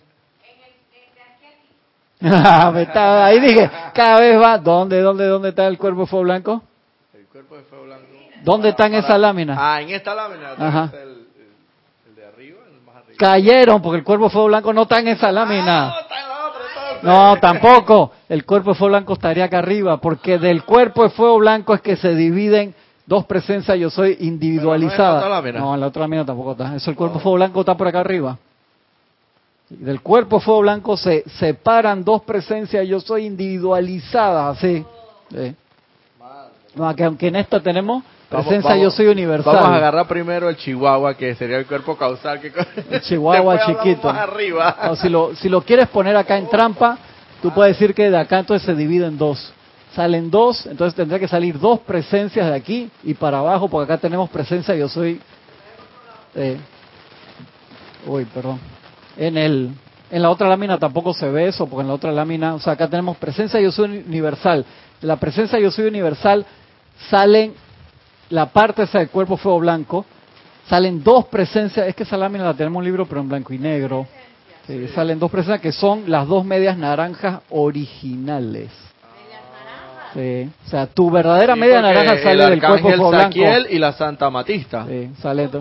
[2.21, 4.57] ahí dije, cada vez va.
[4.59, 6.61] ¿Dónde, dónde, dónde está el cuerpo de fuego blanco?
[7.13, 8.05] El cuerpo de fuego blanco.
[8.43, 9.55] ¿Dónde está en esa lámina?
[9.57, 10.51] Ah, en esta lámina.
[10.57, 10.89] Ajá.
[10.93, 11.09] El,
[12.07, 13.17] el, de arriba, el más arriba.
[13.17, 15.87] Cayeron porque el cuerpo de fuego blanco no está en esa lámina.
[15.87, 17.03] Ah, no, está en la otra, entonces.
[17.03, 18.11] No, tampoco.
[18.29, 21.81] El cuerpo de fuego blanco estaría acá arriba, porque del cuerpo de fuego blanco es
[21.81, 22.73] que se dividen
[23.05, 25.19] dos presencias yo soy individualizada.
[25.19, 25.59] No, en la otra lámina.
[25.59, 26.75] no, en la otra lámina tampoco está.
[26.75, 28.37] Eso el cuerpo de fuego blanco está por acá arriba.
[29.69, 34.85] Del cuerpo de fuego blanco se separan dos presencias yo soy individualizadas, así.
[35.29, 35.55] Sí.
[36.75, 39.53] No, que aunque en esta tenemos Vamos- presencia vamos- yo soy universal.
[39.55, 42.39] Vamos a agarrar primero el chihuahua, que sería el cuerpo causal.
[42.39, 42.51] Que...
[42.89, 44.07] El chihuahua chiquito.
[44.07, 44.77] Más arriba.
[44.85, 46.97] No, si, lo, si lo quieres poner acá en trampa,
[47.41, 49.53] tú puedes decir que de acá entonces se divide en dos.
[49.93, 54.01] Salen dos, entonces tendría que salir dos presencias de aquí y para abajo, porque acá
[54.01, 55.19] tenemos presencia, yo soy...
[56.35, 56.57] eh,
[58.07, 58.57] uy, perdón.
[59.17, 59.71] En, el,
[60.09, 62.73] en la otra lámina tampoco se ve eso, porque en la otra lámina, o sea,
[62.73, 64.65] acá tenemos presencia, yo soy universal.
[65.01, 66.45] La presencia, yo soy universal,
[67.09, 67.53] salen
[68.31, 70.05] la parte esa del cuerpo fuego blanco,
[70.67, 73.53] salen dos presencias, es que esa lámina la tenemos en un libro, pero en blanco
[73.53, 74.07] y negro.
[74.67, 78.69] Sí, Salen dos presencias que son las dos medias naranjas originales.
[80.13, 83.27] Sí, o sea, tu verdadera Sí, media naranja sale el del cuerpo fuego blanco.
[83.29, 84.85] Saquiel y la Santa Matista.
[84.85, 85.59] Sí, sale tu,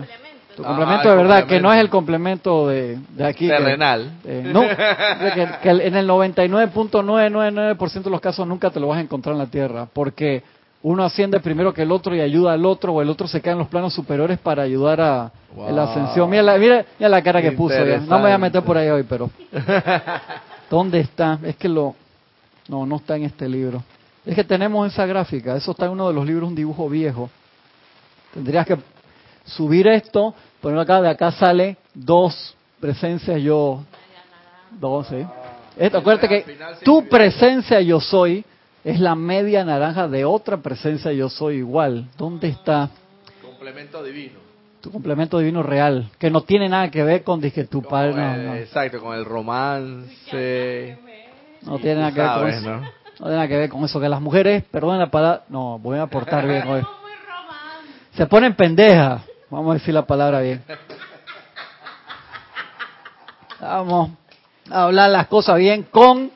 [0.55, 3.47] tu Ah, complemento el de verdad, que no es el complemento de, de aquí.
[3.47, 4.11] que- Terrenal.
[4.25, 9.01] eh, no, que, que en el 99.999% de los casos nunca te lo vas a
[9.01, 10.43] encontrar en la Tierra, porque
[10.83, 13.53] uno asciende primero que el otro y ayuda al otro, o el otro se queda
[13.53, 15.75] en los planos superiores para ayudar a Wow.
[15.75, 16.29] la ascensión.
[16.29, 17.97] Mira la, mira, mira la cara que puso ya.
[17.97, 19.29] No me voy a meter por ahí hoy, pero...
[20.69, 21.37] ¿Dónde está?
[21.43, 21.93] Es que lo...
[22.69, 23.83] No, no está en este libro.
[24.25, 27.29] Es que tenemos esa gráfica, eso está en uno de los libros, un dibujo viejo.
[28.33, 28.77] Tendrías que
[29.43, 33.83] subir esto, ponerlo acá, de acá sale dos presencias yo,
[34.79, 35.25] dos, ¿sí?
[35.75, 38.45] Esto, acuérdate que tu presencia yo soy
[38.83, 42.07] es la media naranja de otra presencia yo soy igual.
[42.17, 42.89] ¿Dónde está
[43.41, 44.39] Complemento divino.
[44.81, 46.09] tu complemento divino real?
[46.17, 48.55] Que no tiene nada que ver con dije tu Como padre, no, el- no.
[48.55, 50.97] Exacto, con el romance.
[51.61, 52.69] No tiene nada que ver con eso.
[52.71, 52.81] ¿no?
[52.81, 53.99] No tiene nada que ver con eso.
[53.99, 56.81] Que las mujeres, perdón la palabra, no, voy a aportar bien hoy.
[58.15, 59.21] Se ponen pendejas.
[59.51, 60.63] Vamos a decir la palabra bien.
[63.59, 64.11] Vamos
[64.71, 66.31] a hablar las cosas bien con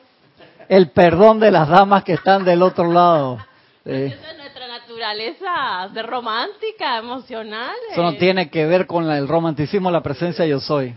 [0.68, 3.38] el perdón de las damas que están del otro lado.
[3.84, 3.92] Sí.
[3.92, 7.74] Esa es nuestra naturaleza de romántica, emocional.
[7.92, 8.16] Eso no eh.
[8.18, 10.94] tiene que ver con la- el romanticismo, la presencia yo soy.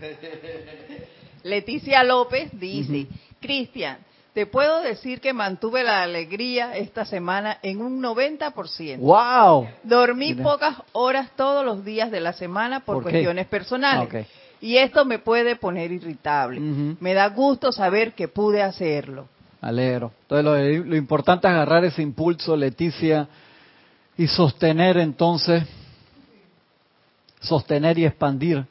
[1.42, 3.06] Leticia López dice,
[3.40, 3.98] Cristian,
[4.34, 8.98] te puedo decir que mantuve la alegría esta semana en un 90%.
[8.98, 9.68] ¡Wow!
[9.82, 10.44] Dormí Mira.
[10.44, 13.10] pocas horas todos los días de la semana por, ¿Por qué?
[13.10, 14.08] cuestiones personales.
[14.14, 14.22] Ah.
[14.60, 16.60] Y esto me puede poner irritable.
[16.60, 19.26] Me da gusto saber que pude hacerlo.
[19.60, 20.12] Alegro.
[20.22, 23.28] Entonces lo, importante es agarrar ese impulso, Leticia,
[24.16, 25.64] y sostener entonces,
[27.40, 28.64] sostener y expandir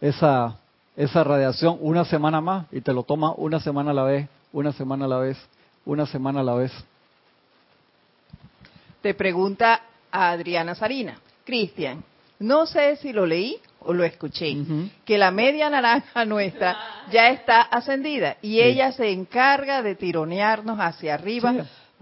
[0.00, 0.56] esa,
[0.96, 4.72] esa radiación una semana más y te lo tomas una semana a la vez, una
[4.72, 5.38] semana a la vez,
[5.84, 6.72] una semana a la vez.
[9.00, 12.04] Te pregunta Adriana Sarina, Cristian,
[12.38, 14.56] no sé si lo leí o lo escuché,
[15.04, 16.76] que la media naranja nuestra
[17.10, 21.52] ya está ascendida y ella se encarga de tironearnos hacia arriba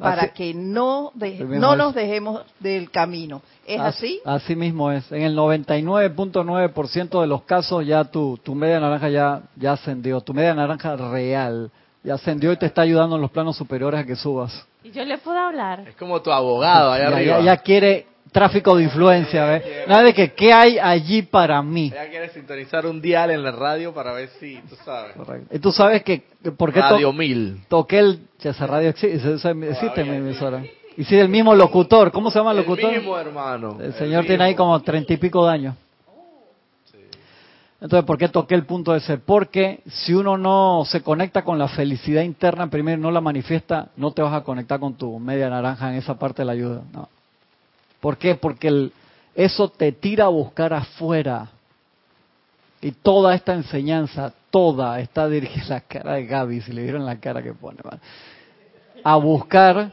[0.00, 0.02] Sí.
[0.02, 3.42] para que no, no nos dejemos del camino.
[3.66, 4.18] ¿Es así?
[4.24, 5.12] Así mismo es.
[5.12, 10.32] En el 99.9% de los casos ya tu, tu media naranja ya, ya ascendió, tu
[10.34, 11.70] media naranja real
[12.02, 14.66] ya ascendió y te está ayudando en los planos superiores a que subas.
[14.82, 15.80] ¿Y yo le puedo hablar?
[15.86, 17.40] Es como tu abogado allá arriba.
[17.42, 19.62] Ya, quiere tráfico de influencia, ¿ves?
[19.88, 21.90] Nada de que, ¿qué hay allí para mí?
[21.90, 25.16] Ya quiere sintonizar un dial en la radio para ver si, tú sabes.
[25.50, 26.22] Y tú sabes que,
[26.56, 27.62] ¿por qué Radio Mil.
[27.68, 30.62] Toqué el, esa radio existe, existe mi emisora.
[30.96, 32.92] Y si el mismo locutor, ¿cómo se llama el locutor?
[32.92, 33.78] El mismo hermano.
[33.80, 35.74] El, señor tiene ahí como treinta y pico de años.
[37.80, 39.16] Entonces, ¿por qué toqué el punto ese?
[39.16, 44.10] Porque si uno no se conecta con la felicidad interna, primero no la manifiesta, no
[44.10, 46.82] te vas a conectar con tu media naranja en esa parte de la ayuda.
[46.92, 47.08] No.
[48.00, 48.34] ¿Por qué?
[48.34, 48.90] Porque
[49.34, 51.48] eso te tira a buscar afuera.
[52.80, 57.04] Y toda esta enseñanza, toda está dirigida a la cara de Gaby, si le vieron
[57.04, 57.78] la cara que pone,
[59.04, 59.92] a buscar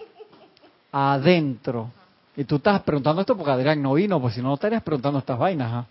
[0.92, 1.92] adentro.
[2.38, 5.20] Y tú estás preguntando esto porque Adrián no vino, pues si no, no estarías preguntando
[5.20, 5.72] estas vainas.
[5.74, 5.86] ¿ah?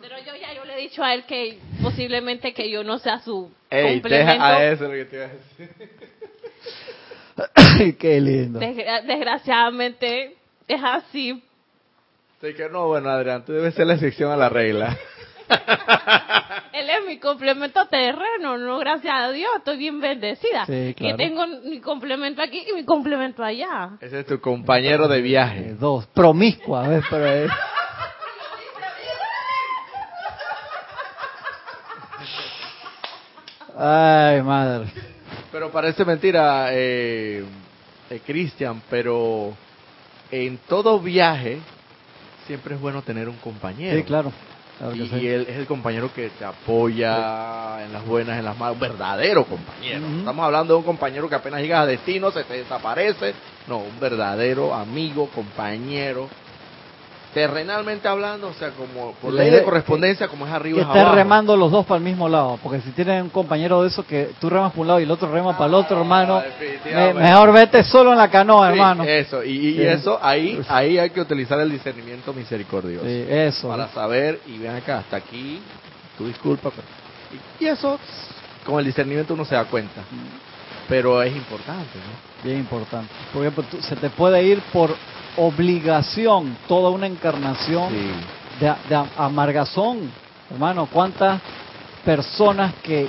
[0.00, 3.18] Pero yo ya yo le he dicho a él que posiblemente que yo no sea
[3.20, 4.44] su complemento.
[4.44, 5.68] a eso lo que te iba a decir.
[7.98, 8.58] Qué lindo.
[8.58, 11.42] desgraciadamente es así.
[12.38, 14.96] Así que no, bueno, Adrián, tú debes ser la excepción a la regla.
[16.72, 20.64] Él es mi complemento terreno, no gracias a Dios, estoy bien bendecida.
[20.64, 23.98] Sí, Que tengo mi complemento aquí y mi complemento allá.
[24.00, 25.74] Ese es tu compañero de viaje.
[25.74, 27.04] Dos, promiscua, ¿ves?
[27.10, 27.50] Pero es...
[33.76, 34.92] Ay, madre.
[35.50, 37.44] Pero parece mentira, eh,
[38.10, 39.56] eh, Cristian, pero
[40.30, 41.58] en todo viaje
[42.48, 43.96] siempre es bueno tener un compañero.
[43.96, 44.32] Sí, claro.
[44.94, 48.80] y, él es el compañero que te apoya en las buenas, en las malas, un
[48.80, 50.06] verdadero compañero.
[50.18, 53.34] Estamos hablando de un compañero que apenas llega a destino, se te desaparece.
[53.68, 56.28] No, un verdadero amigo, compañero
[57.34, 61.56] terrenalmente hablando, o sea, como por ley de correspondencia, como es arriba que estés remando
[61.56, 64.48] los dos para el mismo lado, porque si tienes un compañero de eso que tú
[64.48, 66.42] remas por un lado y el otro rema para el otro, hermano,
[67.14, 69.04] mejor vete solo en la canoa, hermano.
[69.04, 73.06] Eso, y, eso, ahí ahí hay que utilizar el discernimiento misericordioso.
[73.06, 73.68] eso.
[73.68, 75.60] Para saber, y ven acá, hasta aquí,
[76.16, 76.70] tu disculpa,
[77.60, 77.98] y, eso,
[78.64, 80.02] con el discernimiento uno se da cuenta.
[80.88, 82.42] Pero es importante, ¿no?
[82.48, 83.12] Bien importante.
[83.32, 84.94] Porque se te puede ir por
[85.36, 87.92] obligación toda una encarnación
[88.60, 88.74] de,
[89.16, 90.10] amargazón.
[90.50, 91.40] Hermano, ¿cuántas
[92.04, 93.08] personas que,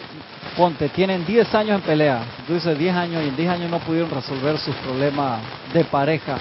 [0.57, 2.21] ponte, tienen 10 años en pelea?
[2.45, 5.41] Tú dices 10 años y en 10 años no pudieron resolver sus problemas
[5.73, 6.37] de pareja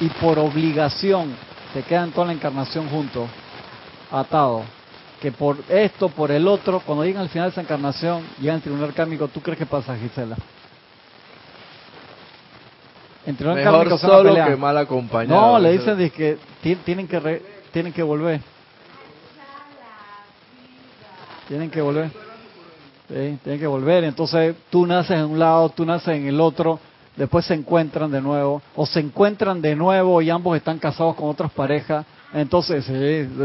[0.00, 1.34] y por obligación
[1.72, 3.28] se quedan toda la encarnación juntos,
[4.10, 4.64] atados.
[5.20, 8.62] Que por esto, por el otro, cuando llegan al final de esa encarnación, llegan al
[8.62, 10.36] tribunal kármico, ¿tú crees que pasa, Gisela?
[13.26, 15.52] Mejor solo que mal acompañado.
[15.52, 16.38] No, le dicen que
[16.84, 18.40] tienen que tienen que volver.
[21.48, 22.10] Tienen que volver.
[23.08, 24.04] Sí, tienen que volver.
[24.04, 26.80] Entonces tú naces en un lado, tú naces en el otro,
[27.16, 31.28] después se encuentran de nuevo, o se encuentran de nuevo y ambos están casados con
[31.28, 32.06] otras parejas.
[32.32, 32.86] Entonces,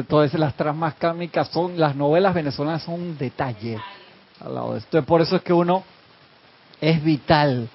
[0.08, 3.78] todas las tramas kármicas son, las novelas venezolanas son un detalle
[4.40, 5.04] al lado de esto.
[5.04, 5.84] Por eso es que uno
[6.80, 7.68] es vital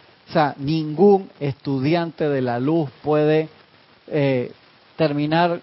[0.57, 3.49] ningún estudiante de la luz puede
[4.09, 4.53] eh,
[4.97, 5.61] terminar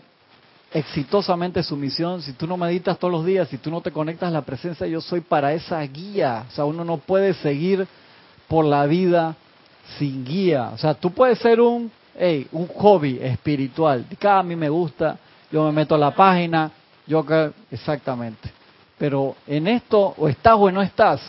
[0.72, 4.30] exitosamente su misión si tú no meditas todos los días, si tú no te conectas
[4.30, 6.46] a la presencia yo soy para esa guía.
[6.48, 7.88] O sea, uno no puede seguir
[8.48, 9.36] por la vida
[9.98, 10.72] sin guía.
[10.74, 14.06] O sea, tú puedes ser un, hey, un hobby espiritual.
[14.20, 15.18] Cada a mí me gusta,
[15.52, 16.72] yo me meto a la página,
[17.08, 17.26] yo
[17.72, 18.52] exactamente.
[18.98, 21.22] Pero en esto o estás o no estás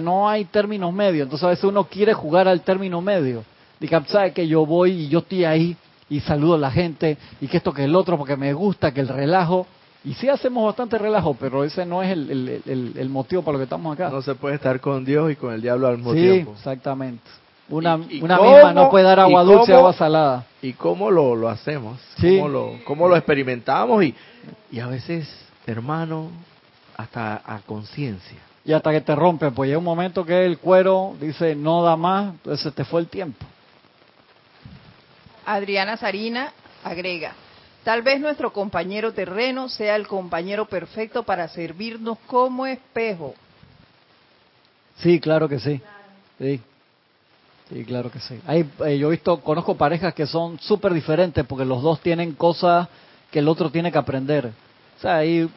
[0.00, 1.24] no hay términos medios.
[1.24, 3.44] Entonces a veces uno quiere jugar al término medio.
[3.80, 5.76] Diga, sabe que yo voy y yo estoy ahí
[6.08, 9.00] y saludo a la gente y que esto que el otro porque me gusta, que
[9.00, 9.66] el relajo.
[10.04, 13.94] Y sí hacemos bastante relajo, pero ese no es el, motivo para lo que estamos
[13.94, 14.08] acá.
[14.08, 16.52] No se puede estar con Dios y con el diablo al mismo sí, tiempo.
[16.52, 17.22] exactamente.
[17.68, 20.46] Una, una misma no puede dar agua dulce, agua salada.
[20.60, 22.00] ¿Y cómo lo, lo hacemos?
[22.20, 24.02] ¿Cómo, lo, ¿Cómo lo experimentamos?
[24.02, 24.14] Y,
[24.72, 25.28] y a veces,
[25.66, 26.30] hermano,
[26.96, 31.16] hasta a conciencia y hasta que te rompe, pues llega un momento que el cuero
[31.20, 33.46] dice no da más, entonces te fue el tiempo.
[35.46, 36.52] Adriana Sarina
[36.84, 37.32] agrega,
[37.84, 43.34] tal vez nuestro compañero terreno sea el compañero perfecto para servirnos como espejo.
[44.98, 45.80] Sí, claro que sí.
[46.38, 46.60] Sí,
[47.70, 48.38] sí claro que sí.
[48.46, 52.34] Hay, eh, yo he visto, conozco parejas que son súper diferentes porque los dos tienen
[52.34, 52.88] cosas
[53.30, 54.46] que el otro tiene que aprender.
[54.98, 55.48] O sea, hay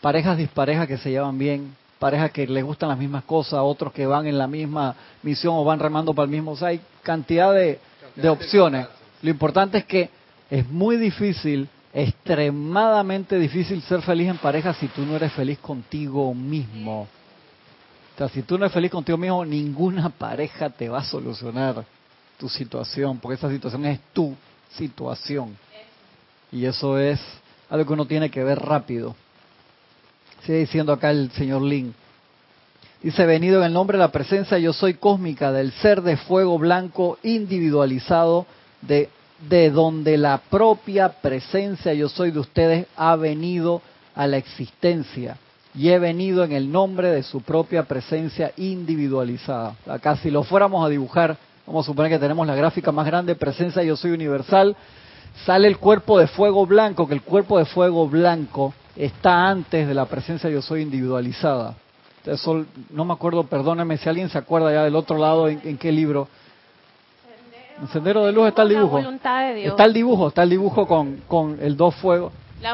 [0.00, 4.06] parejas disparejas que se llevan bien, parejas que les gustan las mismas cosas, otros que
[4.06, 6.52] van en la misma misión o van remando para el mismo.
[6.52, 7.78] O sea, hay cantidad de,
[8.16, 8.88] de opciones.
[9.22, 10.10] Lo importante es que
[10.50, 16.34] es muy difícil, extremadamente difícil ser feliz en pareja si tú no eres feliz contigo
[16.34, 17.02] mismo.
[17.02, 21.84] O sea, si tú no eres feliz contigo mismo, ninguna pareja te va a solucionar
[22.38, 24.34] tu situación, porque esa situación es tu
[24.70, 25.54] situación.
[26.50, 27.20] Y eso es
[27.68, 29.14] algo que uno tiene que ver rápido.
[30.44, 31.94] Sigue diciendo acá el señor Lin.
[33.02, 36.58] Dice, venido en el nombre de la presencia, yo soy cósmica del ser de fuego
[36.58, 38.46] blanco individualizado
[38.82, 39.08] de,
[39.48, 43.80] de donde la propia presencia yo soy de ustedes ha venido
[44.14, 45.38] a la existencia.
[45.74, 49.76] Y he venido en el nombre de su propia presencia individualizada.
[49.86, 51.36] Acá si lo fuéramos a dibujar,
[51.66, 54.76] vamos a suponer que tenemos la gráfica más grande, presencia yo soy universal,
[55.46, 59.94] sale el cuerpo de fuego blanco, que el cuerpo de fuego blanco está antes de
[59.94, 61.74] la presencia yo soy individualizada.
[62.24, 65.90] Eso, no me acuerdo, perdóneme si alguien se acuerda ya del otro lado en, qué
[65.90, 66.28] libro.
[67.80, 68.98] En Sendero de Luz está el dibujo.
[68.98, 72.32] Está el dibujo, está el dibujo con, con el dos fuegos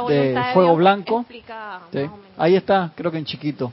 [0.09, 1.25] de fuego blanco.
[2.37, 3.73] Ahí está, creo que en chiquito.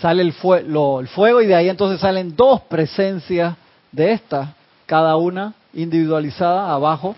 [0.00, 3.56] sale el, el fuego y de ahí entonces salen dos presencias
[3.92, 4.50] de estas,
[4.86, 7.14] cada una individualizada abajo,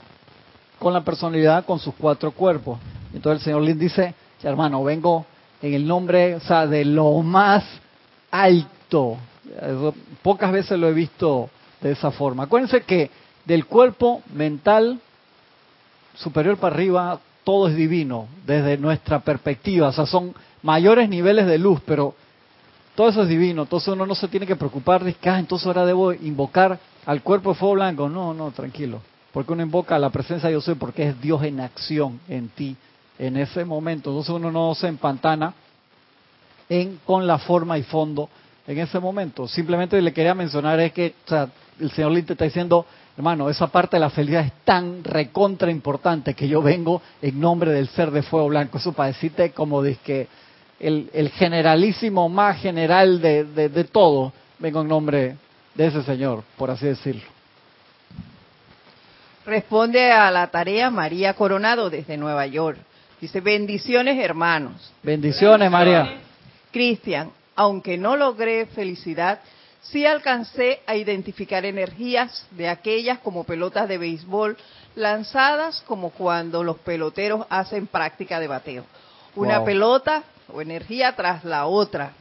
[0.79, 2.79] con la personalidad, con sus cuatro cuerpos.
[3.15, 5.27] Entonces el señor Lin dice, hermano, vengo
[5.63, 7.65] en el nombre, o sea, de lo más
[8.31, 9.17] alto.
[10.23, 11.51] Pocas veces lo he visto
[11.81, 12.45] de esa forma.
[12.45, 13.11] Acuérdense que
[13.45, 15.01] del cuerpo mental
[16.15, 21.59] superior para arriba todo es divino desde nuestra perspectiva, o sea, son mayores niveles de
[21.59, 22.15] luz, pero
[22.95, 25.67] todo eso es divino, entonces uno no se tiene que preocupar de que ah, entonces
[25.67, 28.09] ahora debo invocar al cuerpo de fuego blanco.
[28.09, 29.01] No, no, tranquilo,
[29.33, 32.77] porque uno invoca la presencia de Dios porque es Dios en acción en ti
[33.21, 34.11] en ese momento.
[34.11, 35.53] Entonces uno no se empantana
[36.69, 38.29] en, con la forma y fondo
[38.67, 39.47] en ese momento.
[39.47, 41.15] Simplemente le quería mencionar es que
[41.79, 46.35] el Señor Linte está diciendo, hermano, esa parte de la felicidad es tan recontra importante
[46.35, 48.79] que yo vengo en nombre del ser de fuego blanco.
[48.79, 50.27] Eso para decirte como de que
[50.79, 55.37] el, generalísimo más general de todo, vengo en nombre
[55.75, 57.23] de ese Señor, por así decirlo.
[59.45, 62.79] Responde a la tarea María Coronado desde Nueva York.
[63.21, 64.93] Dice, bendiciones hermanos.
[65.03, 66.21] Bendiciones, María.
[66.73, 69.41] Cristian, aunque no logré felicidad,
[69.83, 74.57] sí alcancé a identificar energías de aquellas como pelotas de béisbol
[74.95, 78.85] lanzadas como cuando los peloteros hacen práctica de bateo.
[79.37, 82.13] Una pelota o energía tras la otra.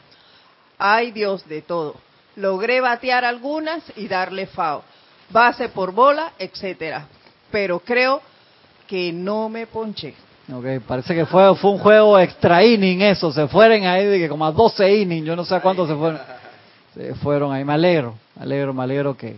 [0.77, 1.95] Ay Dios de todo.
[2.35, 4.83] Logré batear algunas y darle FAO,
[5.29, 7.07] base por bola, etcétera.
[7.51, 8.21] Pero creo
[8.87, 10.13] que no me ponché.
[10.51, 14.27] Ok, parece que fue, fue un juego extra inning eso, se fueron ahí de que
[14.27, 16.19] como a 12 innings, yo no sé a cuántos se fueron.
[16.95, 19.35] Se fueron ahí, me alegro, me alegro, me alegro que,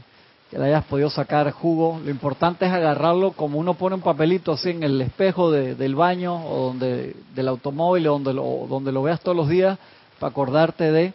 [0.50, 2.00] que le hayas podido sacar jugo.
[2.02, 6.46] Lo importante es agarrarlo como uno pone un papelito así en el espejo del baño
[6.46, 9.78] o donde del automóvil o donde lo, donde lo veas todos los días
[10.18, 11.14] para acordarte de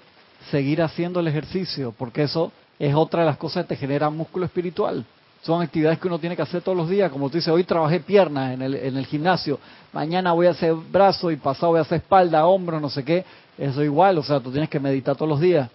[0.50, 4.44] seguir haciendo el ejercicio, porque eso es otra de las cosas que te genera músculo
[4.44, 5.06] espiritual.
[5.42, 7.10] Son actividades que uno tiene que hacer todos los días.
[7.10, 9.58] Como tú dices, hoy trabajé piernas en el, en el gimnasio,
[9.92, 13.24] mañana voy a hacer brazo y pasado voy a hacer espalda, hombro, no sé qué.
[13.56, 15.70] Eso igual, o sea, tú tienes que meditar todos los días.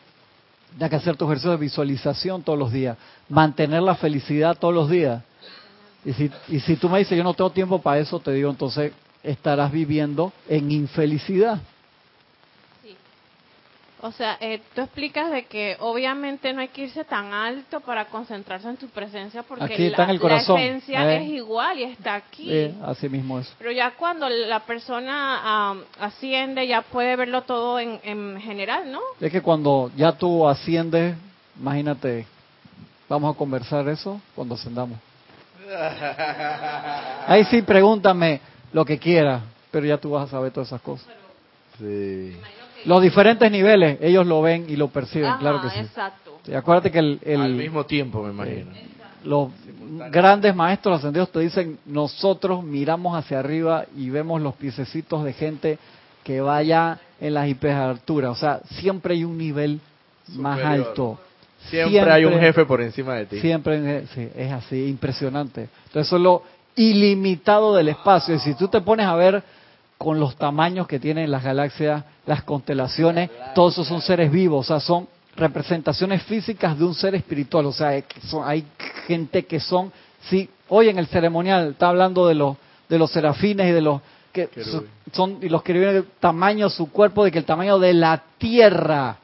[0.71, 2.97] Tienes que hacer tu ejercicio de visualización todos los días.
[3.29, 5.23] Mantener la felicidad todos los días.
[6.05, 8.49] Y si, y si tú me dices, yo no tengo tiempo para eso, te digo,
[8.49, 8.91] entonces
[9.23, 11.59] estarás viviendo en infelicidad.
[14.03, 18.05] O sea, eh, tú explicas de que obviamente no hay que irse tan alto para
[18.05, 21.23] concentrarse en tu presencia porque la, esencia eh.
[21.23, 22.47] es igual y está aquí.
[22.51, 23.53] Eh, así mismo es.
[23.59, 29.01] Pero ya cuando la persona asciende ya puede verlo todo en, en general, ¿no?
[29.19, 31.15] Es que cuando ya tú asciendes,
[31.59, 32.25] imagínate,
[33.07, 34.97] vamos a conversar eso cuando ascendamos.
[37.27, 38.41] Ahí sí, pregúntame
[38.73, 41.07] lo que quieras, pero ya tú vas a saber todas esas cosas.
[41.77, 42.35] Sí.
[42.85, 45.79] Los diferentes niveles, ellos lo ven y lo perciben, claro que sí.
[45.79, 46.39] Exacto.
[46.55, 48.71] acuérdate que el, Al mismo tiempo, me imagino.
[49.23, 49.49] los
[50.11, 55.77] grandes maestros ascendidos te dicen, nosotros miramos hacia arriba y vemos los piececitos de gente
[56.23, 58.31] que vaya en las hiperalturas.
[58.31, 59.79] O sea, siempre hay un nivel
[60.35, 61.19] más alto.
[61.69, 63.39] Siempre, hay un jefe por encima de ti.
[63.39, 65.69] Siempre sí, es así, impresionante.
[65.85, 66.43] Entonces eso es lo
[66.75, 68.35] ilimitado del espacio.
[68.35, 69.43] Y si tú te pones a ver
[70.01, 74.67] con los tamaños que tienen las galaxias, las constelaciones, todos esos son seres vivos, o
[74.67, 77.89] sea, son representaciones físicas de un ser espiritual, o sea,
[78.43, 78.65] hay
[79.05, 79.93] gente que son,
[80.23, 82.57] sí, hoy en el ceremonial está hablando de los
[82.89, 84.01] de los serafines y de los
[84.33, 84.49] que
[85.13, 87.93] son y los que viven el tamaño de su cuerpo, de que el tamaño de
[87.93, 89.17] la tierra.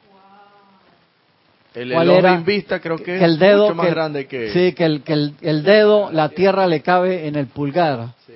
[1.74, 2.44] El ¿Cuál era?
[2.80, 4.52] Creo que, el dedo, mucho más grande que...
[4.52, 8.14] Sí, que el, que el, dedo, la tierra le cabe en el pulgar.
[8.26, 8.32] Sí,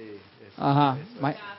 [0.59, 0.97] Ajá.
[1.21, 1.52] La señora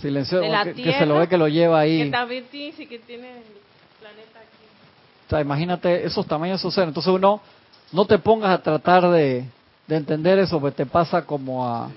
[0.00, 2.04] Silencio, que, se lo ve que lo lleva ahí.
[2.04, 3.44] Que también que tiene el
[4.00, 4.64] planeta aquí.
[5.26, 7.40] O sea, imagínate esos tamaños de Entonces uno,
[7.92, 9.44] no te pongas a tratar de,
[9.86, 11.90] de entender eso, pues te pasa como a,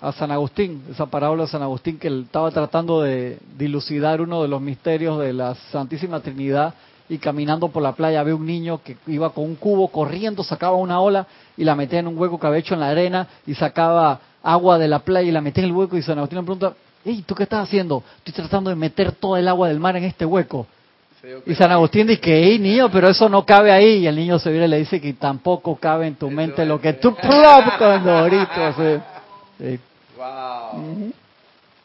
[0.00, 4.42] a San Agustín, esa parábola de San Agustín que él estaba tratando de dilucidar uno
[4.42, 6.74] de los misterios de la Santísima Trinidad
[7.08, 10.76] y caminando por la playa ve un niño que iba con un cubo corriendo, sacaba
[10.76, 13.54] una ola y la metía en un hueco que había hecho en la arena y
[13.54, 16.44] sacaba agua de la playa y la metía en el hueco y San Agustín le
[16.44, 16.74] pregunta,
[17.08, 18.02] hey, ¿tú qué estás haciendo?
[18.18, 20.66] Estoy tratando de meter toda el agua del mar en este hueco.
[21.46, 23.98] Y San Agustín dice que, hey, niño, pero eso no cabe ahí.
[23.98, 26.80] Y el niño se viene y le dice que tampoco cabe en tu mente lo
[26.80, 28.74] que tú cuando ahorita.
[29.58, 29.80] Sí.
[30.16, 31.12] Wow.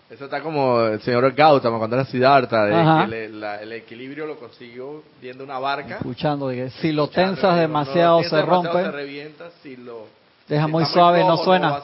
[0.09, 5.03] Eso está como el señor Gautama cuando era Siddhartha, de que el equilibrio lo consiguió
[5.19, 5.95] viendo una barca.
[5.95, 8.83] Escuchando, de que si lo tensas demasiado se rompe.
[8.83, 10.05] se revienta, si lo
[10.47, 11.81] deja muy suave no suena.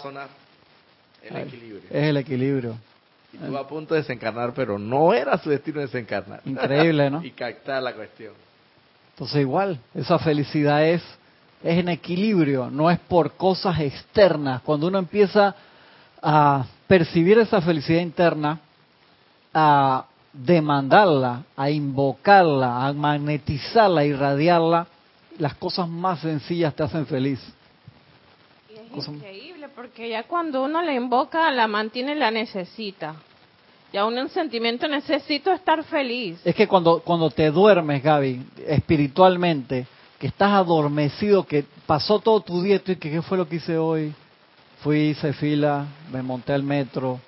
[1.23, 1.81] El equilibrio.
[1.89, 2.75] Es el equilibrio.
[3.31, 6.41] Y tú a punto de desencarnar, pero no era su destino desencarnar.
[6.45, 7.23] Increíble, ¿no?
[7.23, 8.33] y captar la cuestión.
[9.13, 11.03] Entonces igual, esa felicidad es,
[11.63, 14.61] es en equilibrio, no es por cosas externas.
[14.61, 15.55] Cuando uno empieza
[16.21, 18.59] a percibir esa felicidad interna,
[19.53, 24.87] a demandarla, a invocarla, a magnetizarla, a irradiarla,
[25.37, 27.39] las cosas más sencillas te hacen feliz.
[28.95, 29.48] es increíble
[29.79, 33.15] porque ya cuando uno la invoca, la mantiene, la necesita.
[33.93, 36.37] Ya uno un sentimiento necesito estar feliz.
[36.43, 39.87] Es que cuando, cuando te duermes, Gaby, espiritualmente,
[40.19, 43.77] que estás adormecido, que pasó todo tu día, y que qué fue lo que hice
[43.77, 44.13] hoy,
[44.83, 47.21] Fui, hice fila, me monté al metro,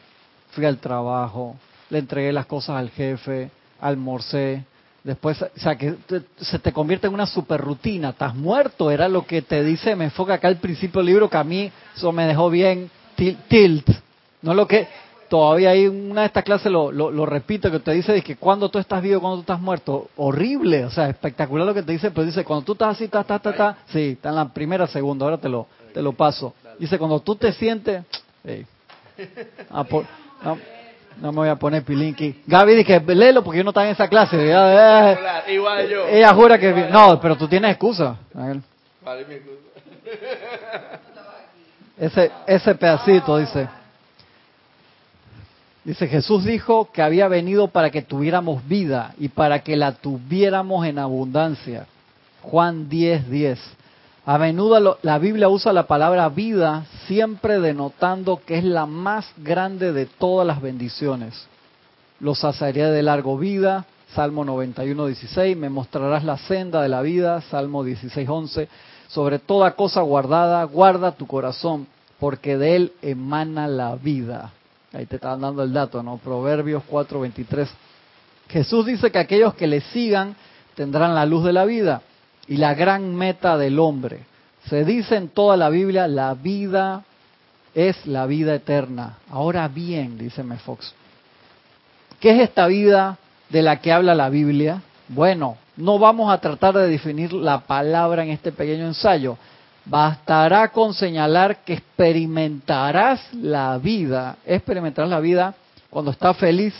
[0.50, 1.56] fui al trabajo,
[1.90, 3.50] le entregué las cosas al jefe,
[3.80, 4.66] almorcé,
[5.04, 5.96] después, o sea, que
[6.40, 10.06] se te convierte en una super rutina, estás muerto, era lo que te dice, me
[10.06, 12.90] enfoca acá al principio del libro, que a mí eso me dejó bien
[13.48, 13.90] tilt,
[14.42, 14.88] no lo que,
[15.32, 18.70] todavía hay una de estas clases lo, lo, repito, que te dice de que cuando
[18.70, 22.12] tú estás vivo, cuando tú estás muerto, horrible, o sea, espectacular lo que te dice,
[22.12, 24.88] pero dice, cuando tú estás así, ta, ta, ta, ta, sí, está en la primera,
[24.88, 26.54] segunda, ahora te lo, te lo paso.
[26.78, 28.04] Dice, cuando tú te sientes...
[29.70, 29.86] Ah,
[31.20, 32.42] no, me voy a poner pilinqui.
[32.48, 34.38] Gaby dice, léelo porque yo no estaba en esa clase.
[34.40, 36.08] Eh, Igual yo.
[36.08, 36.72] Ella jura que...
[36.92, 38.18] No, pero tú tienes excusa.
[38.34, 39.58] Vale, mi excusa.
[41.98, 43.68] Ese, ese pedacito dice...
[45.84, 50.86] Dice, Jesús dijo que había venido para que tuviéramos vida y para que la tuviéramos
[50.86, 51.88] en abundancia.
[52.42, 53.60] Juan 10, 10.
[54.24, 59.94] A menudo la Biblia usa la palabra vida siempre denotando que es la más grande
[59.94, 61.48] de todas las bendiciones.
[62.20, 67.42] Los saciaré de largo vida, Salmo 91, 16, me mostrarás la senda de la vida,
[67.42, 68.68] Salmo 16, 11.
[69.08, 71.88] Sobre toda cosa guardada, guarda tu corazón,
[72.20, 74.52] porque de él emana la vida.
[74.94, 76.18] Ahí te están dando el dato, ¿no?
[76.18, 77.70] Proverbios 4, 23.
[78.50, 80.36] Jesús dice que aquellos que le sigan
[80.76, 82.04] tendrán la luz de la vida
[82.48, 84.20] y la gran meta del hombre.
[84.68, 87.04] Se dice en toda la Biblia, la vida
[87.74, 89.18] es la vida eterna.
[89.30, 90.94] Ahora bien, dice Fox,
[92.20, 93.18] ¿qué es esta vida
[93.50, 94.82] de la que habla la Biblia?
[95.08, 99.38] Bueno, no vamos a tratar de definir la palabra en este pequeño ensayo.
[99.86, 105.56] Bastará con señalar que experimentarás la vida, experimentarás la vida
[105.90, 106.74] cuando estás feliz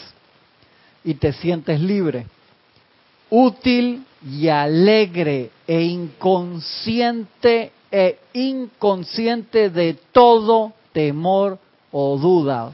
[1.02, 2.26] y te sientes libre,
[3.28, 11.58] útil y alegre e inconsciente e inconsciente de todo temor
[11.90, 12.72] o duda.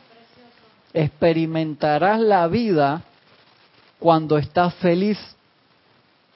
[0.92, 3.02] Experimentarás la vida
[3.98, 5.18] cuando estás feliz,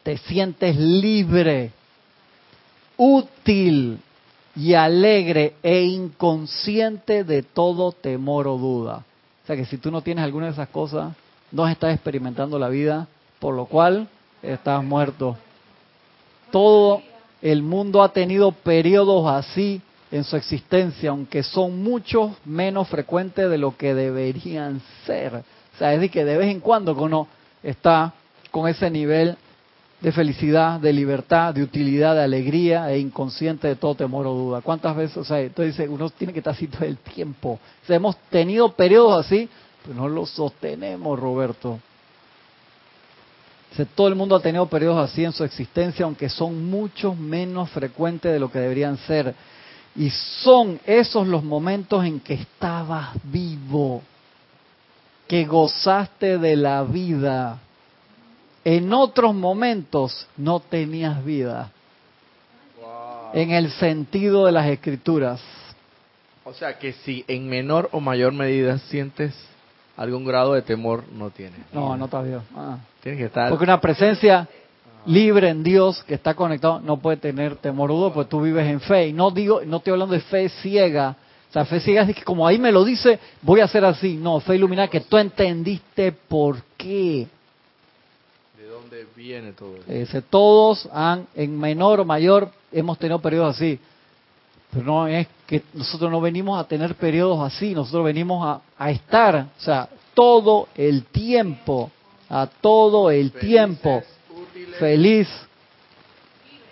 [0.02, 1.70] te sientes libre,
[2.96, 4.00] útil
[4.56, 9.04] y alegre e inconsciente de todo temor o duda.
[9.44, 11.14] O sea que si tú no tienes alguna de esas cosas,
[11.50, 13.06] no estás experimentando la vida,
[13.38, 14.08] por lo cual
[14.42, 15.36] estás muerto.
[16.50, 17.02] Todo
[17.40, 19.80] el mundo ha tenido periodos así
[20.10, 25.36] en su existencia, aunque son mucho menos frecuentes de lo que deberían ser.
[25.36, 27.26] O sea, es decir, que de vez en cuando uno
[27.62, 28.12] está
[28.50, 29.36] con ese nivel
[30.00, 34.60] de felicidad, de libertad, de utilidad, de alegría e inconsciente de todo temor o duda.
[34.60, 35.16] ¿Cuántas veces?
[35.16, 37.52] O sea, entonces uno tiene que estar así todo el tiempo.
[37.52, 39.48] O sea, hemos tenido periodos así,
[39.82, 41.78] pero no los sostenemos, Roberto
[43.94, 48.32] todo el mundo ha tenido periodos así en su existencia, aunque son mucho menos frecuentes
[48.32, 49.34] de lo que deberían ser.
[49.96, 54.02] Y son esos los momentos en que estabas vivo,
[55.26, 57.58] que gozaste de la vida,
[58.64, 61.70] en otros momentos no tenías vida.
[63.34, 65.40] En el sentido de las escrituras.
[66.44, 69.34] O sea que si en menor o mayor medida sientes
[69.96, 71.60] algún grado de temor, no tienes.
[71.72, 72.40] No, no está bien.
[72.54, 72.78] Ah.
[73.02, 73.50] Tienes que estar.
[73.50, 74.48] Porque una presencia
[75.06, 78.80] libre en Dios que está conectado no puede tener temor dudo, pues tú vives en
[78.80, 79.08] fe.
[79.08, 81.16] Y no digo, no estoy hablando de fe ciega.
[81.50, 84.16] O sea, fe ciega es que como ahí me lo dice, voy a hacer así.
[84.16, 87.26] No, fe iluminada que tú entendiste por qué.
[88.56, 90.22] ¿De dónde viene todo eso?
[90.22, 93.78] todos han, en menor o mayor, hemos tenido periodos así.
[94.72, 98.90] Pero no es que nosotros no venimos a tener periodos así, nosotros venimos a, a
[98.90, 101.90] estar, o sea, todo el tiempo,
[102.28, 104.02] a todo el tiempo
[104.78, 105.28] feliz,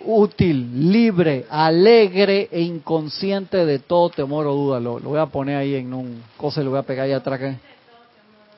[0.03, 4.79] útil, libre, alegre e inconsciente de todo temor o duda.
[4.79, 7.57] Lo, voy a poner ahí en un cosa y lo voy a pegar ahí atrás.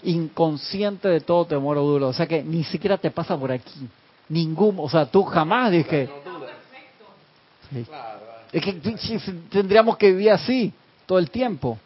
[0.04, 2.08] Inconsciente de todo temor o duda.
[2.08, 3.88] O sea que ni siquiera te pasa por aquí.
[4.30, 6.10] Ningún, o sea, tú jamás dije.
[8.54, 8.74] Es que
[9.50, 10.72] tendríamos que vivir así
[11.08, 11.80] todo el tiempo.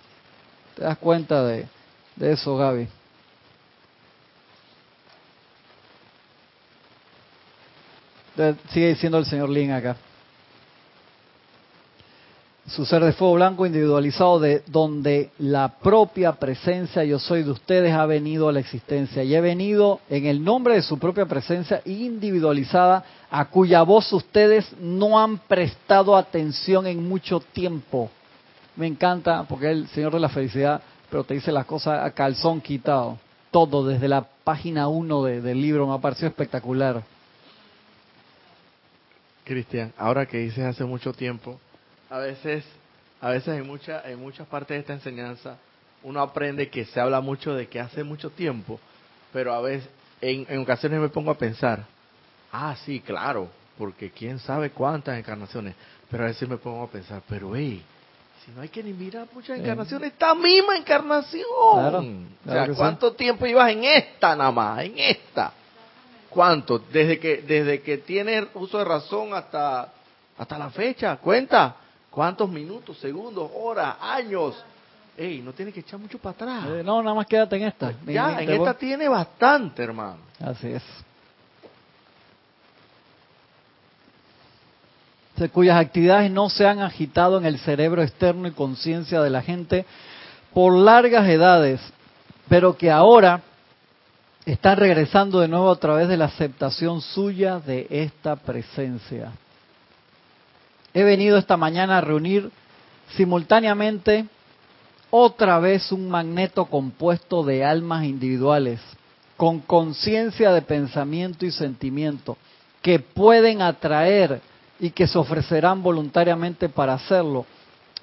[0.75, 1.65] ¿Te das cuenta de,
[2.17, 2.89] de eso, Gaby?
[8.69, 9.95] Sigue diciendo el señor Lin acá.
[12.77, 17.91] Su ser de fuego blanco individualizado de donde la propia presencia yo soy de ustedes
[17.91, 21.81] ha venido a la existencia y he venido en el nombre de su propia presencia
[21.85, 28.11] individualizada a cuya voz ustedes no han prestado atención en mucho tiempo.
[28.75, 32.61] Me encanta porque el Señor de la Felicidad, pero te dice las cosas a calzón
[32.61, 33.17] quitado.
[33.49, 37.01] Todo desde la página 1 del libro me ha parecido espectacular.
[39.43, 41.59] Cristian, ahora que dices hace mucho tiempo,
[42.09, 42.63] a veces,
[43.21, 45.57] a veces en, mucha, en muchas partes de esta enseñanza
[46.03, 48.79] uno aprende que se habla mucho de que hace mucho tiempo,
[49.33, 49.89] pero a veces,
[50.21, 51.85] en, en ocasiones me pongo a pensar,
[52.51, 55.75] ah, sí, claro, porque quién sabe cuántas encarnaciones,
[56.09, 57.83] pero a veces me pongo a pensar, pero hey,
[58.45, 61.43] si no hay que ni mirar muchas encarnaciones, esta misma encarnación.
[61.73, 64.85] Claro, o sea, ¿cuánto tiempo ibas en esta nada más?
[64.85, 65.51] En esta.
[66.29, 66.79] ¿Cuánto?
[66.79, 69.91] Desde que, desde que tiene uso de razón hasta,
[70.37, 71.17] hasta la fecha.
[71.17, 71.75] Cuenta.
[72.17, 74.55] ¿Cuántos minutos, segundos, horas, años?
[75.15, 76.65] Ey, no tiene que echar mucho para atrás.
[76.67, 77.93] Eh, no, nada más quédate en esta.
[78.07, 80.17] Ya, en esta tiene bastante, hermano.
[80.39, 80.81] Así es.
[85.53, 89.85] cuyas actividades no se han agitado en el cerebro externo y conciencia de la gente
[90.55, 91.79] por largas edades,
[92.49, 93.41] pero que ahora
[94.43, 99.33] están regresando de nuevo a través de la aceptación suya de esta presencia.
[100.97, 102.49] He venido esta mañana a reunir
[103.15, 104.25] simultáneamente
[105.11, 108.81] otra vez un magneto compuesto de almas individuales
[109.35, 112.35] con conciencia de pensamiento y sentimiento
[112.81, 114.41] que pueden atraer
[114.79, 117.45] y que se ofrecerán voluntariamente para hacerlo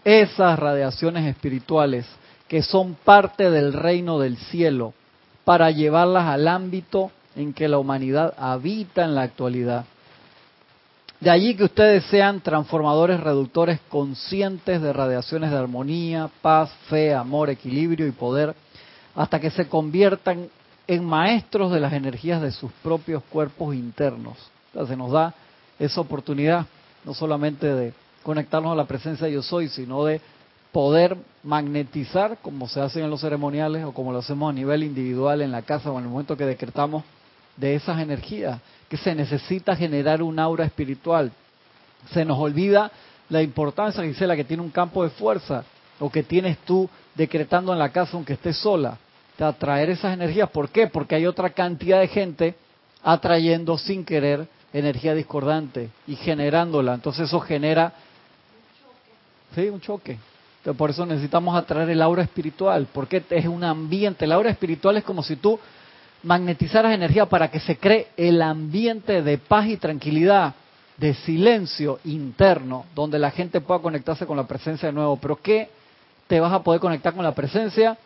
[0.04, 2.06] esas radiaciones espirituales
[2.46, 4.94] que son parte del reino del cielo
[5.44, 9.84] para llevarlas al ámbito en que la humanidad habita en la actualidad.
[11.20, 17.50] De allí que ustedes sean transformadores reductores conscientes de radiaciones de armonía, paz, fe, amor,
[17.50, 18.54] equilibrio y poder,
[19.14, 20.48] hasta que se conviertan
[20.86, 24.36] en maestros de las energías de sus propios cuerpos internos.
[24.68, 25.32] Entonces se nos da
[25.78, 26.66] esa oportunidad,
[27.04, 30.20] no solamente de conectarnos a la presencia de yo soy, sino de
[30.72, 35.40] poder magnetizar, como se hace en los ceremoniales o como lo hacemos a nivel individual
[35.40, 37.04] en la casa o en el momento que decretamos,
[37.56, 41.32] de esas energías, que se necesita generar un aura espiritual.
[42.10, 42.90] Se nos olvida
[43.28, 45.64] la importancia, la que tiene un campo de fuerza,
[45.98, 48.98] o que tienes tú decretando en la casa aunque estés sola,
[49.38, 50.50] de atraer esas energías.
[50.50, 50.86] ¿Por qué?
[50.86, 52.54] Porque hay otra cantidad de gente
[53.02, 56.94] atrayendo sin querer energía discordante y generándola.
[56.94, 57.92] Entonces eso genera...
[59.54, 60.18] Sí, un choque
[60.72, 64.24] por eso necesitamos atraer el aura espiritual, porque es un ambiente.
[64.24, 65.60] El aura espiritual es como si tú
[66.24, 70.54] magnetizaras energía para que se cree el ambiente de paz y tranquilidad,
[70.96, 75.16] de silencio interno, donde la gente pueda conectarse con la presencia de nuevo.
[75.16, 75.68] Pero ¿qué
[76.26, 77.96] te vas a poder conectar con la presencia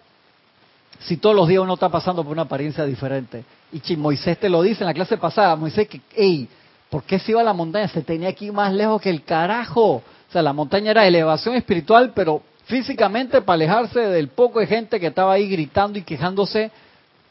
[1.00, 3.44] si todos los días uno está pasando por una apariencia diferente?
[3.72, 6.48] Y Moisés te lo dice en la clase pasada, Moisés que, hey,
[6.88, 7.88] ¿por qué se iba a la montaña?
[7.88, 9.96] Se tenía aquí más lejos que el carajo.
[9.96, 14.98] O sea, la montaña era elevación espiritual, pero físicamente para alejarse del poco de gente
[14.98, 16.70] que estaba ahí gritando y quejándose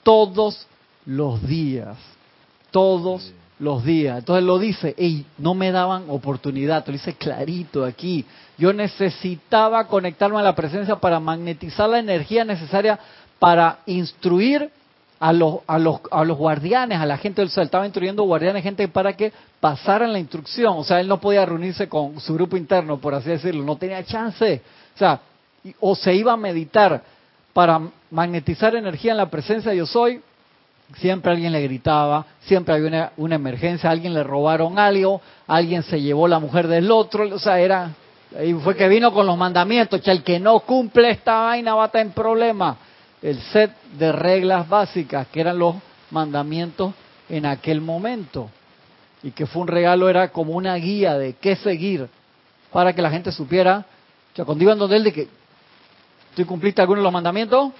[0.03, 0.67] todos
[1.07, 1.97] los días.
[2.69, 4.19] Todos los días.
[4.19, 8.25] Entonces lo dice, y no me daban oportunidad, lo dice clarito aquí.
[8.57, 12.99] Yo necesitaba conectarme a la presencia para magnetizar la energía necesaria
[13.39, 14.69] para instruir
[15.19, 18.61] a los, a los, a los guardianes, a la gente del sol, estaba instruyendo guardianes,
[18.61, 20.75] gente para que pasaran la instrucción.
[20.77, 24.03] O sea, él no podía reunirse con su grupo interno, por así decirlo, no tenía
[24.03, 24.61] chance.
[24.93, 25.19] O sea,
[25.79, 27.01] o se iba a meditar
[27.53, 27.81] para
[28.11, 30.21] magnetizar energía en la presencia de yo soy,
[30.95, 36.27] siempre alguien le gritaba, siempre había una, emergencia, alguien le robaron algo, alguien se llevó
[36.27, 37.91] la mujer del otro, o sea, era,
[38.37, 41.83] ahí fue que vino con los mandamientos, que el que no cumple esta vaina va
[41.83, 42.77] a estar en problema
[43.21, 45.75] el set de reglas básicas que eran los
[46.11, 46.93] mandamientos
[47.29, 48.49] en aquel momento.
[49.23, 52.07] Y que fue un regalo, era como una guía de qué seguir
[52.71, 53.85] para que la gente supiera,
[54.31, 55.27] o sea, cuando iban donde él de que
[56.35, 57.71] tú cumpliste algunos de los mandamientos,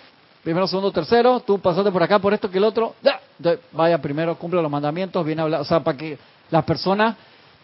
[0.43, 2.95] primero, segundo, tercero, tú pasaste por acá por esto que el otro,
[3.71, 6.17] vaya primero, cumple los mandamientos, viene a hablar, o sea, para que
[6.49, 7.15] las personas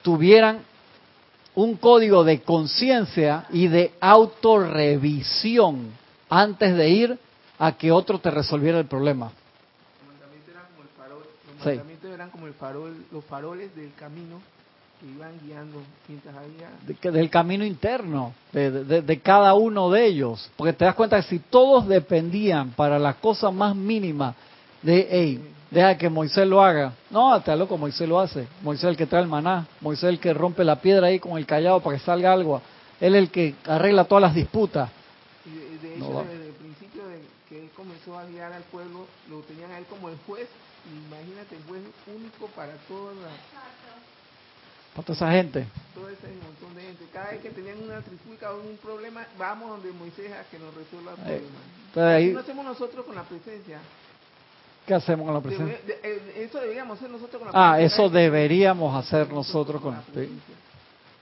[0.01, 0.59] tuvieran
[1.55, 5.91] un código de conciencia y de autorrevisión
[6.30, 7.19] antes de ir
[7.59, 9.32] a que otro te resolviera el problema.
[10.01, 13.93] Los mandamientos eran como el farol, los mandamientos eran como el farol, los faroles del
[13.93, 14.41] camino
[15.04, 17.12] que iban guiando mientras había...
[17.12, 20.49] del camino interno, de, de, cada uno de ellos.
[20.56, 24.34] Porque te das cuenta que si todos dependían para las cosas más mínimas
[24.82, 26.93] de, hey, deja que Moisés lo haga.
[27.10, 28.47] No, hasta loco, Moisés lo hace.
[28.62, 29.68] Moisés es el que trae el maná.
[29.82, 32.62] Moisés es el que rompe la piedra ahí con el callado para que salga algo.
[33.01, 34.89] Él es el que arregla todas las disputas.
[35.45, 36.24] Y de, hecho,
[37.76, 40.47] comenzó a guiar al pueblo, lo tenían a él como el juez,
[40.88, 43.28] imagínate, el juez único para toda la...
[44.93, 45.65] Para toda esa gente.
[45.93, 47.05] Todo ese montón de gente.
[47.11, 50.73] Cada vez que tenían una trifulca o un problema, vamos donde Moisés a que nos
[50.75, 52.15] resuelva el problema.
[52.15, 53.79] ahí, ¿Qué hacemos nosotros con la presencia?
[54.85, 55.79] ¿Qué hacemos con la presencia?
[56.35, 57.71] Eso deberíamos hacer nosotros con la presencia.
[57.73, 60.55] Ah, eso deberíamos hacer nosotros con la presencia.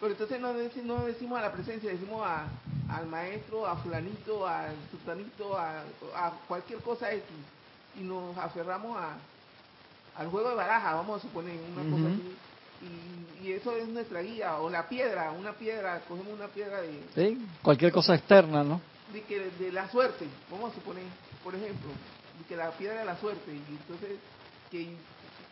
[0.01, 2.47] Pero entonces no, decimos, no decimos a la presencia, decimos a,
[2.89, 5.83] al maestro, a fulanito, al sultanito, a,
[6.15, 7.23] a cualquier cosa X.
[7.99, 9.17] Y nos aferramos a,
[10.17, 12.35] al juego de baraja, vamos a suponer, una cosa así.
[12.81, 17.03] Y, y, eso es nuestra guía, o la piedra, una piedra, cogemos una piedra de...
[17.15, 18.81] Sí, cualquier cosa externa, ¿no?
[19.13, 21.03] De, que, de la suerte, vamos a suponer,
[21.43, 21.89] por ejemplo,
[22.39, 24.17] de que la piedra de la suerte, y entonces
[24.71, 24.87] que,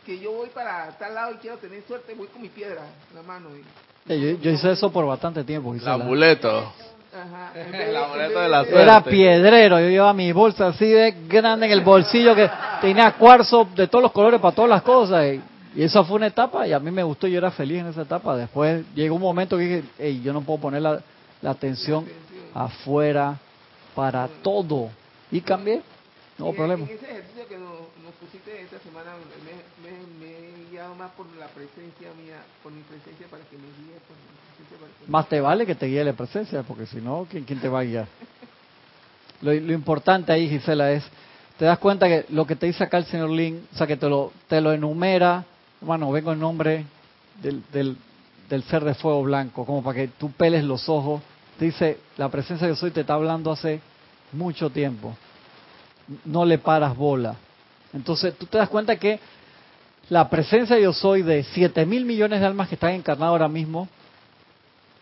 [0.04, 3.16] que yo voy para tal lado y quiero tener suerte, voy con mi piedra en
[3.16, 3.50] la mano.
[4.08, 5.74] Y, yo, hice eso por bastante tiempo.
[5.74, 6.72] El amuleto.
[7.54, 8.82] el amuleto de la suerte.
[8.82, 12.48] Era piedrero, yo llevaba mi bolsa así de grande en el bolsillo que
[12.80, 15.26] tenía cuarzo de todos los colores para todas las cosas.
[15.26, 15.40] Y,
[15.76, 18.36] esa fue una etapa y a mí me gustó, yo era feliz en esa etapa.
[18.36, 21.02] Después llegó un momento que dije, hey, yo no puedo poner la,
[21.42, 22.06] atención
[22.54, 23.38] afuera
[23.94, 24.90] para todo.
[25.30, 25.82] Y cambié,
[26.38, 26.84] no problema.
[26.84, 29.12] ese ejercicio que nos, pusiste esta semana
[29.44, 29.90] me
[30.88, 33.96] más por la presencia mía, por mi presencia para que me guíe.
[35.08, 37.80] Más te vale que te guíe la presencia, porque si no, ¿quién, ¿quién te va
[37.80, 38.06] a guiar?
[39.42, 41.02] Lo, importante ahí, Gisela, es,
[41.58, 43.96] te das cuenta que lo que te dice acá el señor Lin, o sea, que
[43.96, 45.46] te lo, te lo enumera,
[45.80, 46.84] bueno, vengo en nombre
[47.42, 47.62] del,
[48.48, 51.22] del, ser de fuego blanco, como para que tú peles los ojos.
[51.58, 53.80] Te dice, la presencia de soy te está hablando hace
[54.32, 55.16] mucho tiempo.
[56.24, 57.36] No le paras bola.
[57.92, 59.20] Entonces, tú te das cuenta que
[60.08, 63.88] la presencia yo soy de 7 mil millones de almas que están encarnadas ahora mismo,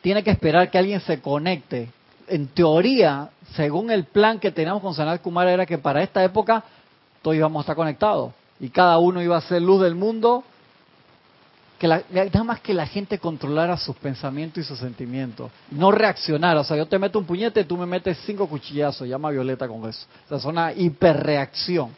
[0.01, 1.91] tiene que esperar que alguien se conecte.
[2.29, 6.63] En teoría, según el plan que teníamos con Sanat Kumara, era que para esta época
[7.23, 10.45] todos íbamos a estar conectados y cada uno iba a ser luz del mundo.
[11.79, 16.61] Que nada más que la gente controlara sus pensamientos y sus sentimientos, no reaccionara.
[16.61, 19.89] O sea, yo te meto un puñete, tú me metes cinco cuchillazos, llama Violeta con
[19.89, 20.07] eso.
[20.25, 21.91] O sea, es una hiperreacción.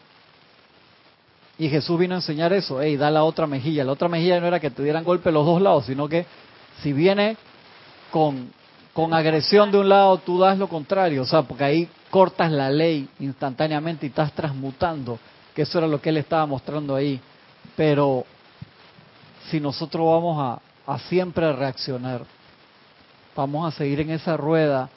[1.60, 3.84] Y Jesús vino a enseñar eso, hey, da la otra mejilla.
[3.84, 6.24] La otra mejilla no era que te dieran golpe los dos lados, sino que
[6.82, 7.36] si viene
[8.10, 8.50] con,
[8.94, 11.22] con agresión de un lado, tú das lo contrario.
[11.22, 15.18] O sea, porque ahí cortas la ley instantáneamente y estás transmutando,
[15.54, 17.20] que eso era lo que él estaba mostrando ahí.
[17.76, 18.24] Pero
[19.48, 22.24] si nosotros vamos a, a siempre reaccionar,
[23.34, 24.88] vamos a seguir en esa rueda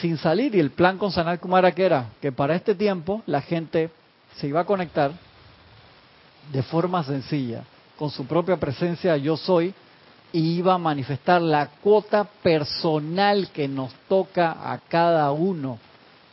[0.00, 0.54] sin salir.
[0.54, 3.90] Y el plan con Sanal Kumara que era que para este tiempo la gente
[4.36, 5.12] se iba a conectar
[6.52, 7.64] de forma sencilla,
[7.98, 9.74] con su propia presencia yo soy,
[10.32, 15.78] y iba a manifestar la cuota personal que nos toca a cada uno,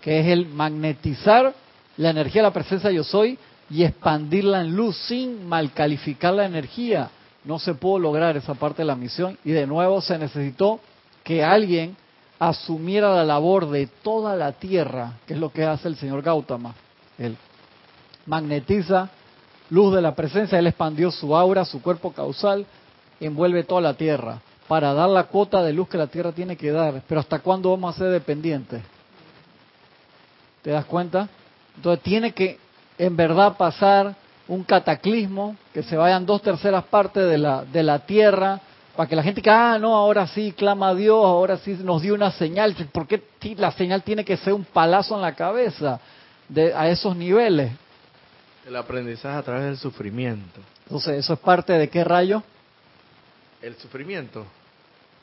[0.02, 1.54] que es el magnetizar
[1.98, 3.38] la energía la presencia yo soy
[3.70, 7.10] y expandirla en luz sin mal calificar la energía.
[7.48, 10.82] No se pudo lograr esa parte de la misión y de nuevo se necesitó
[11.24, 11.96] que alguien
[12.38, 16.76] asumiera la labor de toda la tierra, que es lo que hace el señor Gautama.
[17.18, 17.38] Él
[18.26, 19.10] magnetiza
[19.70, 22.66] luz de la presencia, Él expandió su aura, su cuerpo causal,
[23.22, 26.72] envuelve toda la tierra para dar la cuota de luz que la tierra tiene que
[26.72, 27.02] dar.
[27.08, 28.82] Pero ¿hasta cuándo vamos a ser dependientes?
[30.62, 31.30] ¿Te das cuenta?
[31.78, 32.60] Entonces tiene que
[32.98, 34.16] en verdad pasar
[34.48, 38.62] un cataclismo, que se vayan dos terceras partes de la, de la tierra,
[38.96, 42.02] para que la gente diga, ah, no, ahora sí clama a Dios, ahora sí nos
[42.02, 42.76] dio una señal.
[42.92, 43.22] ¿Por qué
[43.56, 46.00] la señal tiene que ser un palazo en la cabeza
[46.50, 47.72] de, a esos niveles?
[48.66, 50.60] El aprendizaje a través del sufrimiento.
[50.86, 52.42] Entonces, ¿eso es parte de qué rayo?
[53.62, 54.46] El sufrimiento.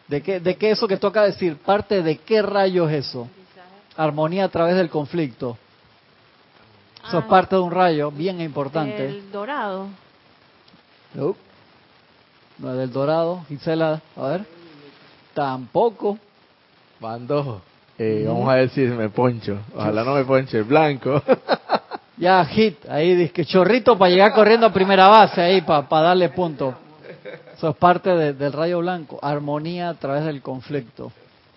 [0.06, 1.56] ¿De qué, ¿De qué eso que toca decir?
[1.56, 3.28] ¿Parte de qué rayo es eso?
[3.96, 5.58] Armonía a través del conflicto.
[7.06, 9.06] Eso es ah, parte de un rayo bien importante.
[9.06, 9.88] El dorado.
[11.14, 11.36] No.
[12.58, 13.44] No es del dorado.
[13.48, 14.44] Gisela, a ver.
[15.34, 16.18] Tampoco.
[17.00, 17.60] Van dos.
[17.98, 19.58] Eh, Vamos a ver si me poncho.
[19.74, 21.22] Ojalá no me ponche el blanco.
[22.16, 22.88] ya, hit.
[22.88, 26.74] Ahí dice que chorrito para llegar corriendo a primera base ahí, para darle punto.
[27.56, 29.18] Eso es parte del rayo blanco.
[29.22, 31.12] Armonía a través del conflicto.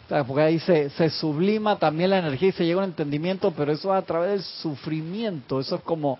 [0.08, 3.72] Porque ahí se, se, sublima también la energía y se llega a un entendimiento, pero
[3.72, 5.60] eso es a través del sufrimiento.
[5.60, 6.18] Eso es como,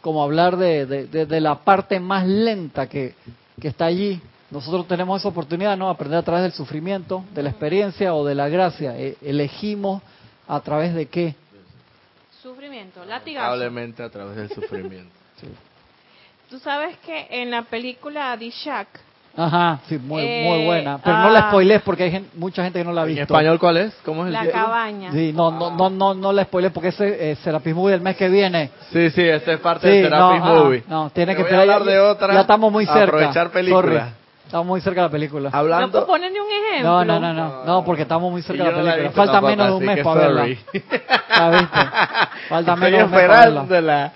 [0.00, 3.14] como hablar de, de, la parte más lenta que,
[3.60, 4.20] que está allí.
[4.50, 5.88] Nosotros tenemos esa oportunidad, ¿no?
[5.88, 8.98] Aprender a través del sufrimiento, de la experiencia o de la gracia.
[8.98, 10.02] E, elegimos
[10.46, 11.34] a través de qué?
[12.42, 13.46] Sufrimiento, latigazo.
[13.46, 15.14] Probablemente a través del sufrimiento.
[16.50, 18.88] Tú sabes que en la película The Shack,
[19.34, 20.98] Ajá, sí, muy, muy eh, buena.
[21.02, 21.48] Pero no la ah.
[21.48, 23.20] spoilees porque hay mucha gente que no la ha visto.
[23.20, 23.94] ¿En español cuál es?
[24.04, 25.10] ¿Cómo es el La cabaña.
[25.10, 28.16] Sí, no, no, no, no, no la spoilees porque ese es Serapis Movie del mes
[28.16, 28.70] que viene.
[28.92, 30.84] Sí, sí, ese es parte de Serapis no, Movie.
[30.86, 31.62] no, tiene que esperar.
[31.62, 32.34] hablar de otra.
[32.34, 33.04] Ya estamos muy cerca.
[33.04, 34.14] Aprovechar película.
[34.44, 35.50] Estamos muy cerca de la película.
[35.50, 36.00] Hablando...
[36.00, 36.90] ¿No ponen ni un ejemplo?
[36.90, 39.12] No, no, no, no, no, porque estamos muy cerca de la película.
[39.12, 40.46] Falta menos de un mes para verla.
[42.50, 44.12] Falta menos de un mes para verla.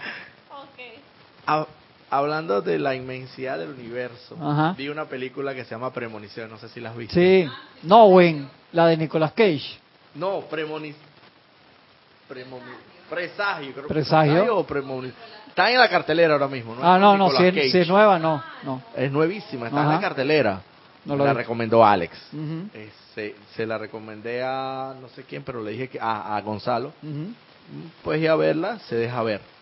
[1.46, 1.75] Okay
[2.10, 4.36] hablando de la inmensidad del universo,
[4.76, 7.14] vi una película que se llama Premonición, no sé si la has visto.
[7.14, 7.48] Sí,
[7.82, 9.78] no, Wing, la de Nicolas Cage.
[10.14, 11.04] No, Premonición.
[13.08, 14.56] presagio, creo presagio.
[14.56, 15.16] o premonición.
[15.48, 16.82] Está en la cartelera ahora mismo, ¿no?
[16.82, 18.82] Ah, no, no, si es, nueva, no, no.
[18.94, 20.60] Es nuevísima, está en la cartelera.
[21.04, 22.18] No la recomendó Alex.
[22.74, 26.92] Eh, se, la recomendé a no sé quién, pero le dije que a, Gonzalo.
[28.02, 29.55] Pues ir a verla, se deja ver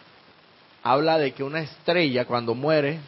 [0.84, 3.00] habla de que una estrella cuando muere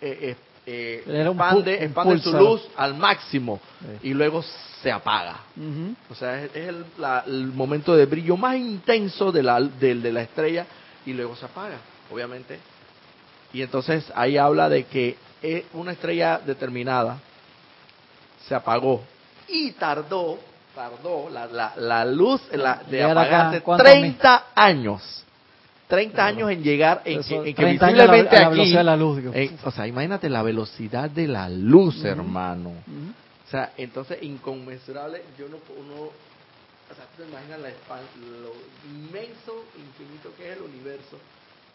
[0.00, 3.60] eh, eh, eh, expande, su luz al máximo
[4.02, 4.42] y luego
[4.80, 5.40] se apaga.
[6.08, 10.66] O sea, es, el, momento de brillo más intenso de la, de, la estrella
[11.04, 11.78] y luego se apaga,
[12.12, 12.60] obviamente.
[13.52, 15.16] Y entonces ahí habla de que
[15.74, 17.18] una estrella determinada
[18.46, 19.02] se apagó
[19.48, 20.38] y tardó,
[20.76, 22.40] tardó la, la, la luz
[22.88, 25.25] de apagarse 30 años.
[25.88, 28.72] 30 años en llegar, en, que, visiblemente aquí.
[28.72, 29.22] La luz,
[29.64, 32.70] o sea, imagínate la velocidad de la luz, hermano.
[32.70, 35.22] O sea, entonces inconmensurable.
[35.38, 38.52] Yo no, uno, o sea, tú te imaginas la, lo
[38.90, 41.18] inmenso, infinito que es el universo,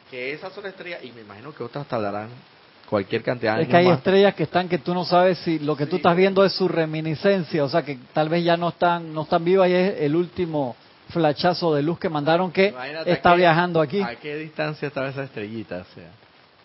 [0.10, 2.30] que esas son estrellas, y me imagino que otras tardarán
[2.90, 3.68] cualquier cantidad de años.
[3.68, 6.18] Es que hay estrellas que están que tú no sabes si lo que tú estás
[6.18, 9.70] viendo es su reminiscencia, o sea, que tal vez ya no están, no están vivas
[9.70, 10.76] y es el último
[11.12, 12.74] flachazo de luz que mandaron que
[13.06, 14.02] está viajando aquí.
[14.02, 15.86] ¿A qué distancia estaba esa estrellita?
[15.90, 16.10] O sea.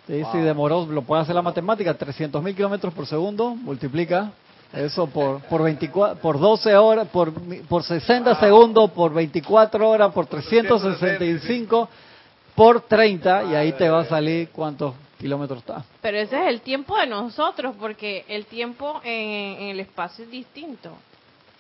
[0.07, 4.31] Sí, si demoró, lo puede hacer la matemática, 300 mil kilómetros por segundo, multiplica
[4.73, 7.33] eso por por 24, por 12 horas, por,
[7.65, 11.89] por 60 segundos, por 24 horas, por 365,
[12.55, 15.85] por 30, y ahí te va a salir cuántos kilómetros está.
[16.01, 20.91] Pero ese es el tiempo de nosotros, porque el tiempo en el espacio es distinto.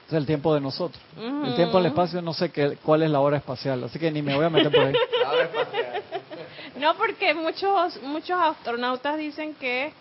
[0.07, 1.03] Es el tiempo de nosotros.
[1.17, 4.23] El tiempo del espacio no sé qué, cuál es la hora espacial, así que ni
[4.23, 4.95] me voy a meter por ahí.
[6.81, 9.93] no, porque muchos muchos astronautas dicen que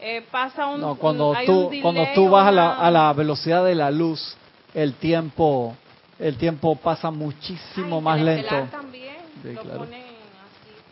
[0.00, 3.74] eh, pasa un No, cuando tú cuando tú vas a la, a la velocidad de
[3.74, 4.36] la luz,
[4.74, 5.74] el tiempo
[6.20, 8.68] el tiempo pasa muchísimo más lento.
[8.70, 9.86] También sí, claro.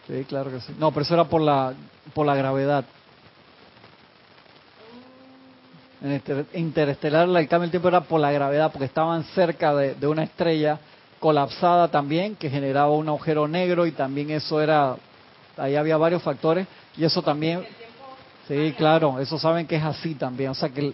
[0.07, 0.75] Sí, claro que sí.
[0.79, 1.73] No, pero eso era por la
[2.15, 2.85] por la gravedad.
[6.03, 10.25] En interestelar el cambio del tiempo era por la gravedad, porque estaban cerca de, una
[10.25, 10.79] estrella
[11.19, 14.97] colapsada también, que generaba un agujero negro y también eso era,
[15.57, 16.67] ahí había varios factores
[16.99, 17.67] y eso también,
[18.47, 20.93] sí, claro, eso saben que es así también, o sea que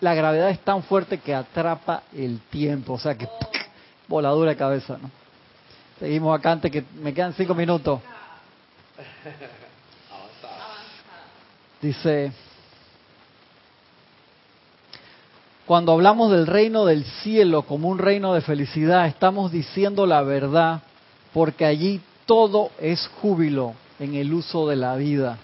[0.00, 3.28] la gravedad es tan fuerte que atrapa el tiempo, o sea que
[4.08, 5.10] voladura de cabeza, ¿no?
[6.00, 8.00] Seguimos acá antes que me quedan cinco minutos.
[11.80, 12.32] Dice,
[15.66, 20.82] Cuando hablamos del reino del cielo como un reino de felicidad, estamos diciendo la verdad,
[21.32, 25.38] porque allí todo es júbilo en el uso de la vida.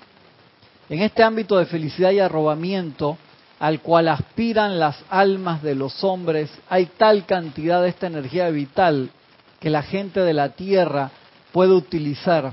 [0.88, 3.18] En este ámbito de felicidad y arrobamiento,
[3.58, 9.10] al cual aspiran las almas de los hombres, hay tal cantidad de esta energía vital
[9.58, 11.10] que la gente de la tierra
[11.50, 12.52] puede utilizar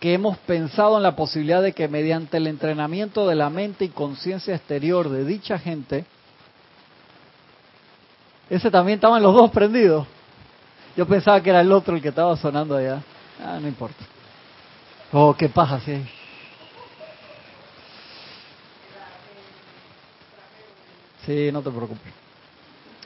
[0.00, 3.88] que hemos pensado en la posibilidad de que mediante el entrenamiento de la mente y
[3.88, 6.04] conciencia exterior de dicha gente,
[8.48, 10.06] ese también estaban los dos prendidos.
[10.96, 13.02] Yo pensaba que era el otro el que estaba sonando allá.
[13.44, 14.04] Ah, no importa.
[15.12, 16.02] Oh, qué paja, sí.
[21.24, 22.12] Sí, no te preocupes.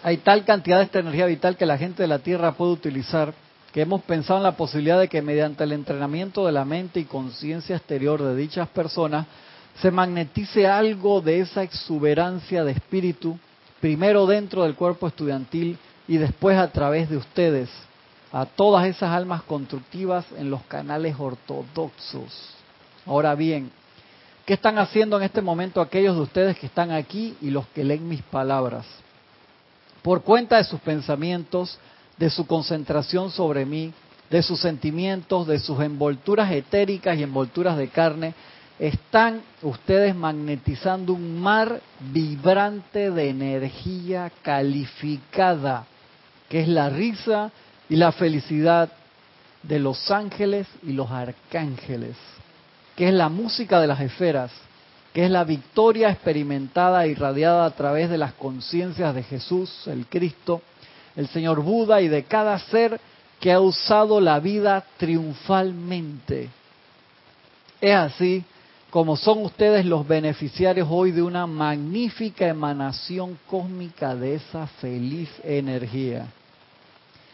[0.03, 3.34] Hay tal cantidad de esta energía vital que la gente de la Tierra puede utilizar
[3.72, 7.05] que hemos pensado en la posibilidad de que mediante el entrenamiento de la mente y
[7.05, 9.26] conciencia exterior de dichas personas
[9.80, 13.38] se magnetice algo de esa exuberancia de espíritu,
[13.81, 17.70] primero dentro del cuerpo estudiantil y después a través de ustedes,
[18.33, 22.55] a todas esas almas constructivas en los canales ortodoxos.
[23.07, 23.70] Ahora bien,
[24.45, 27.85] ¿qué están haciendo en este momento aquellos de ustedes que están aquí y los que
[27.85, 28.87] leen mis palabras?
[30.03, 31.78] Por cuenta de sus pensamientos,
[32.16, 33.93] de su concentración sobre mí,
[34.31, 38.35] de sus sentimientos, de sus envolturas etéricas y envolturas de carne,
[38.81, 45.85] están ustedes magnetizando un mar vibrante de energía calificada,
[46.49, 47.53] que es la risa
[47.91, 48.91] y la felicidad
[49.62, 52.16] de los ángeles y los arcángeles,
[52.97, 54.51] que es la música de las esferas,
[55.12, 60.07] que es la victoria experimentada e irradiada a través de las conciencias de Jesús, el
[60.07, 60.62] Cristo,
[61.16, 62.99] el señor Buda y de cada ser
[63.41, 66.49] que ha usado la vida triunfalmente.
[67.83, 68.45] Es así
[68.91, 76.26] como son ustedes los beneficiarios hoy de una magnífica emanación cósmica de esa feliz energía.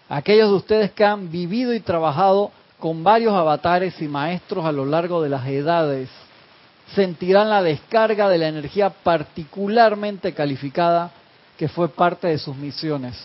[0.09, 4.85] Aquellos de ustedes que han vivido y trabajado con varios avatares y maestros a lo
[4.85, 6.11] largo de las edades,
[6.95, 11.11] sentirán la descarga de la energía particularmente calificada
[11.57, 13.17] que fue parte de sus misiones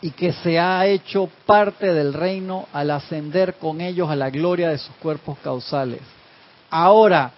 [0.00, 4.70] y que se ha hecho parte del reino al ascender con ellos a la gloria
[4.70, 6.17] de sus cuerpos causales.
[6.70, 7.32] Ahora,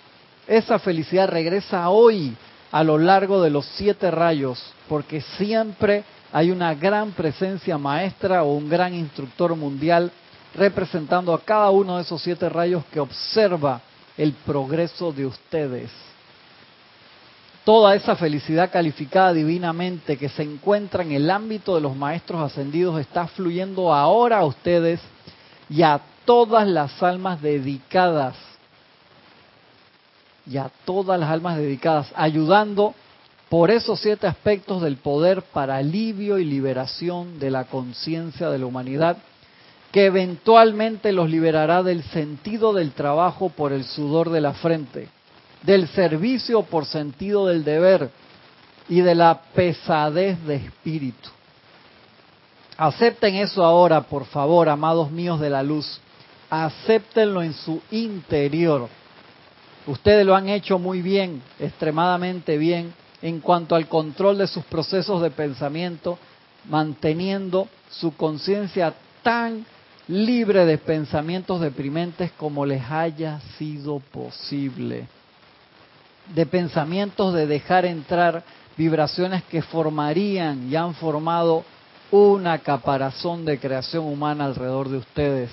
[0.46, 2.36] esa felicidad regresa hoy
[2.72, 8.54] a lo largo de los siete rayos, porque siempre hay una gran presencia maestra o
[8.54, 10.10] un gran instructor mundial
[10.54, 13.80] representando a cada uno de esos siete rayos que observa
[14.16, 15.90] el progreso de ustedes.
[17.64, 22.98] Toda esa felicidad calificada divinamente que se encuentra en el ámbito de los maestros ascendidos
[22.98, 25.00] está fluyendo ahora a ustedes
[25.68, 28.34] y a todas las almas dedicadas
[30.51, 32.94] y a todas las almas dedicadas, ayudando
[33.48, 38.66] por esos siete aspectos del poder para alivio y liberación de la conciencia de la
[38.66, 39.16] humanidad,
[39.92, 45.09] que eventualmente los liberará del sentido del trabajo por el sudor de la frente
[45.62, 48.11] del servicio por sentido del deber
[48.88, 51.28] y de la pesadez de espíritu.
[52.76, 56.01] Acepten eso ahora, por favor, amados míos de la luz.
[56.48, 58.88] Acéptenlo en su interior.
[59.86, 65.22] Ustedes lo han hecho muy bien, extremadamente bien, en cuanto al control de sus procesos
[65.22, 66.18] de pensamiento,
[66.68, 69.64] manteniendo su conciencia tan
[70.08, 75.06] libre de pensamientos deprimentes como les haya sido posible
[76.34, 78.42] de pensamientos de dejar entrar
[78.76, 81.64] vibraciones que formarían y han formado
[82.10, 85.50] una caparazón de creación humana alrededor de ustedes.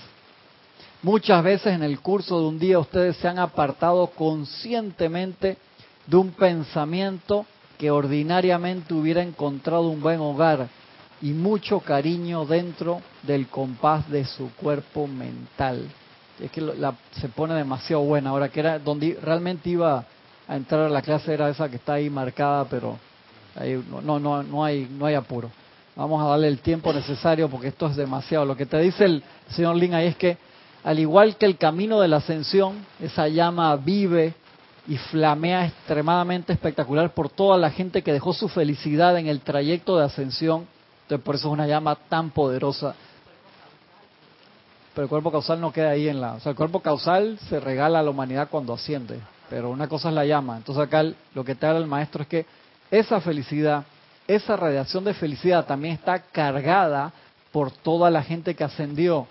[1.04, 5.58] Muchas veces en el curso de un día ustedes se han apartado conscientemente
[6.08, 7.46] de un pensamiento
[7.78, 10.68] que ordinariamente hubiera encontrado un buen hogar
[11.22, 15.88] y mucho cariño dentro del compás de su cuerpo mental.
[16.40, 16.64] Es que
[17.12, 20.04] se pone demasiado buena ahora que era donde realmente iba
[20.48, 22.98] a entrar a la clase era esa que está ahí marcada, pero
[24.04, 25.52] no, no, no, hay, no hay apuro.
[25.96, 28.46] Vamos a darle el tiempo necesario porque esto es demasiado.
[28.46, 30.38] Lo que te dice el señor Lin ahí es que,
[30.84, 34.34] al igual que el camino de la ascensión, esa llama vive
[34.88, 39.98] y flamea extremadamente espectacular por toda la gente que dejó su felicidad en el trayecto
[39.98, 40.68] de ascensión.
[41.04, 42.96] Entonces, por eso es una llama tan poderosa.
[44.94, 46.34] Pero el cuerpo causal no queda ahí en la.
[46.34, 49.20] O sea, el cuerpo causal se regala a la humanidad cuando asciende
[49.50, 50.58] pero una cosa es la llama.
[50.58, 51.04] Entonces acá
[51.34, 52.46] lo que te habla el maestro es que
[52.92, 53.84] esa felicidad,
[54.28, 57.12] esa radiación de felicidad también está cargada
[57.52, 59.28] por toda la gente que ascendió.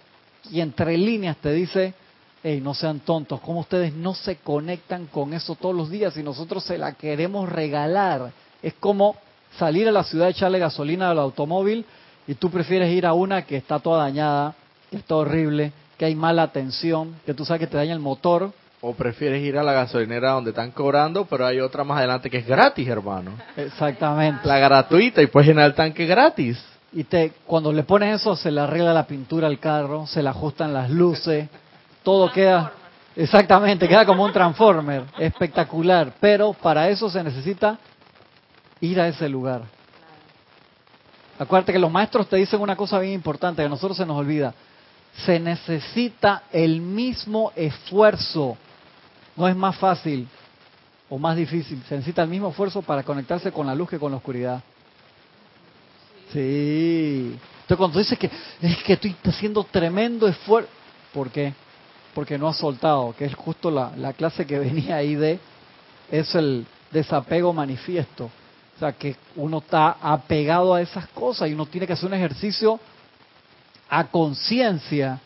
[0.51, 1.95] Y entre líneas te dice,
[2.43, 6.23] hey, no sean tontos, ¿cómo ustedes no se conectan con eso todos los días y
[6.23, 8.33] nosotros se la queremos regalar?
[8.63, 9.17] Es como
[9.59, 11.85] salir a la ciudad, echarle gasolina al automóvil
[12.27, 14.55] y tú prefieres ir a una que está toda dañada,
[14.91, 18.53] que está horrible, que hay mala atención, que tú sabes que te daña el motor,
[18.81, 22.39] o prefieres ir a la gasolinera donde están cobrando, pero hay otra más adelante que
[22.39, 23.33] es gratis, hermano.
[23.57, 24.47] Exactamente.
[24.47, 26.63] La gratuita y puedes llenar el tanque gratis.
[26.97, 30.29] Y te, cuando le pones eso, se le arregla la pintura al carro, se le
[30.29, 31.49] ajustan las luces,
[32.03, 32.73] todo queda,
[33.17, 36.13] Exactamente, queda como un transformer, espectacular.
[36.21, 37.79] Pero para eso se necesita
[38.81, 39.63] ir a ese lugar.
[41.39, 44.19] Acuérdate que los maestros te dicen una cosa bien importante que a nosotros se nos
[44.19, 44.53] olvida.
[45.25, 48.59] Se necesita el mismo esfuerzo.
[49.35, 50.29] No es más fácil
[51.09, 51.83] o más difícil.
[51.89, 54.63] Se necesita el mismo esfuerzo para conectarse con la luz que con la oscuridad.
[56.33, 57.37] Sí.
[57.63, 60.71] Entonces cuando dices que es que estoy haciendo tremendo esfuerzo,
[61.13, 61.53] ¿por qué?
[62.15, 65.39] Porque no has soltado, que es justo la, la clase que venía ahí de,
[66.11, 68.31] es el desapego manifiesto.
[68.77, 72.15] O sea, que uno está apegado a esas cosas y uno tiene que hacer un
[72.15, 72.79] ejercicio
[73.89, 75.19] a conciencia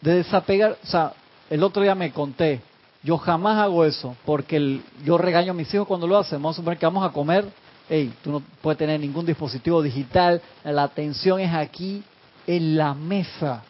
[0.00, 0.78] de desapegar.
[0.82, 1.12] O sea,
[1.50, 2.62] el otro día me conté,
[3.02, 6.38] yo jamás hago eso, porque yo regaño a mis hijos cuando lo hacen.
[6.38, 7.44] Vamos a suponer que vamos a comer,
[7.90, 12.02] hey, tú no puedes tener ningún dispositivo digital, la atención es aquí
[12.46, 13.64] en la mesa.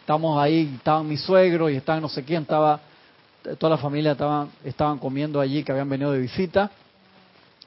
[0.00, 2.80] Estamos ahí, estaban mis suegros y estaban no sé quién, estaba,
[3.58, 6.72] toda la familia estaban, estaban comiendo allí que habían venido de visita.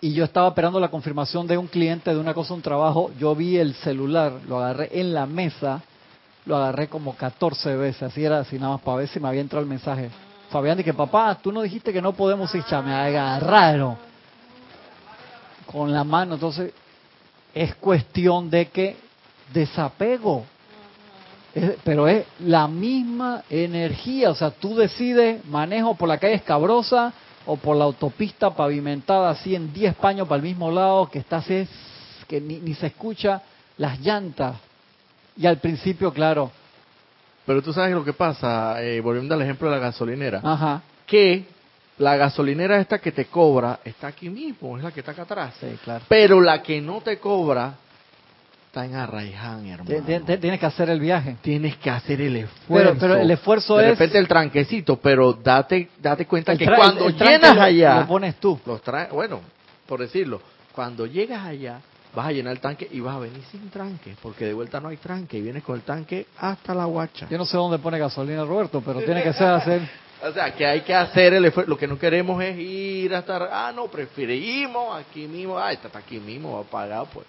[0.02, 3.34] Y yo estaba esperando la confirmación de un cliente de una cosa, un trabajo, yo
[3.34, 5.82] vi el celular, lo agarré en la mesa,
[6.46, 9.40] lo agarré como 14 veces, así era así nada más para ver si me había
[9.40, 10.10] entrado el mensaje.
[10.50, 13.96] Fabián dije, papá, tú no dijiste que no podemos ir, me agarraron
[15.66, 16.74] con la mano, entonces
[17.54, 18.98] es cuestión de que
[19.54, 20.46] desapego,
[21.84, 27.14] pero es la misma energía, o sea, tú decides manejo por la calle escabrosa,
[27.46, 31.38] o por la autopista pavimentada así en 10 paños para el mismo lado, que está
[31.38, 31.68] así,
[32.28, 33.42] que ni, se escucha
[33.78, 34.56] las llantas.
[35.38, 36.52] Y al principio, claro.
[37.46, 40.82] Pero tú sabes lo que pasa, eh, volviendo al ejemplo de la gasolinera, Ajá.
[41.06, 41.46] que
[41.98, 45.56] la gasolinera esta que te cobra está aquí mismo, es la que está acá atrás.
[45.60, 46.06] Sí, claro.
[46.08, 47.76] Pero la que no te cobra
[48.68, 50.06] está en Arraiján, hermano.
[50.06, 51.38] Tienes que hacer el viaje.
[51.42, 52.98] Tienes que hacer el esfuerzo.
[53.00, 53.86] Pero, el esfuerzo es...
[53.86, 58.02] De repente el tranquecito, pero date date cuenta que cuando llenas allá...
[58.02, 58.60] Lo pones tú.
[58.66, 58.82] Los
[59.14, 59.40] bueno,
[59.86, 60.42] por decirlo,
[60.74, 61.80] cuando llegas allá,
[62.14, 64.90] vas a llenar el tanque y vas a venir sin tranque, porque de vuelta no
[64.90, 67.28] hay tranque y vienes con el tanque hasta la guacha.
[67.30, 70.05] Yo no sé dónde pone gasolina Roberto, pero tiene que ser hacer...
[70.24, 71.70] O sea, que hay que hacer el esfuerzo.
[71.70, 73.68] Lo que no queremos es ir hasta...
[73.68, 75.58] Ah, no, preferimos aquí mismo.
[75.58, 77.26] Ah, está aquí mismo, va a pagar, pues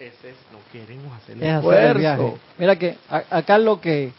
[0.00, 2.38] ese no queremos hacer el esfuerzo.
[2.58, 4.12] Mira que acá lo que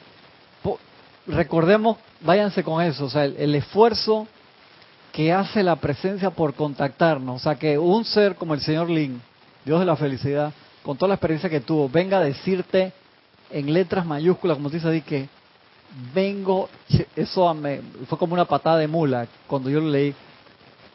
[1.27, 4.27] recordemos, váyanse con eso, o sea, el, esfuerzo
[5.11, 9.21] que hace la presencia por contactarnos, o sea, que un ser como el señor Lin,
[9.65, 12.91] Dios de la felicidad, con toda la experiencia que tuvo, venga a decirte
[13.49, 15.27] en letras mayúsculas, como dice ahí, que
[16.13, 16.69] vengo,
[17.15, 20.13] eso me, fue como una patada de mula cuando yo lo leí,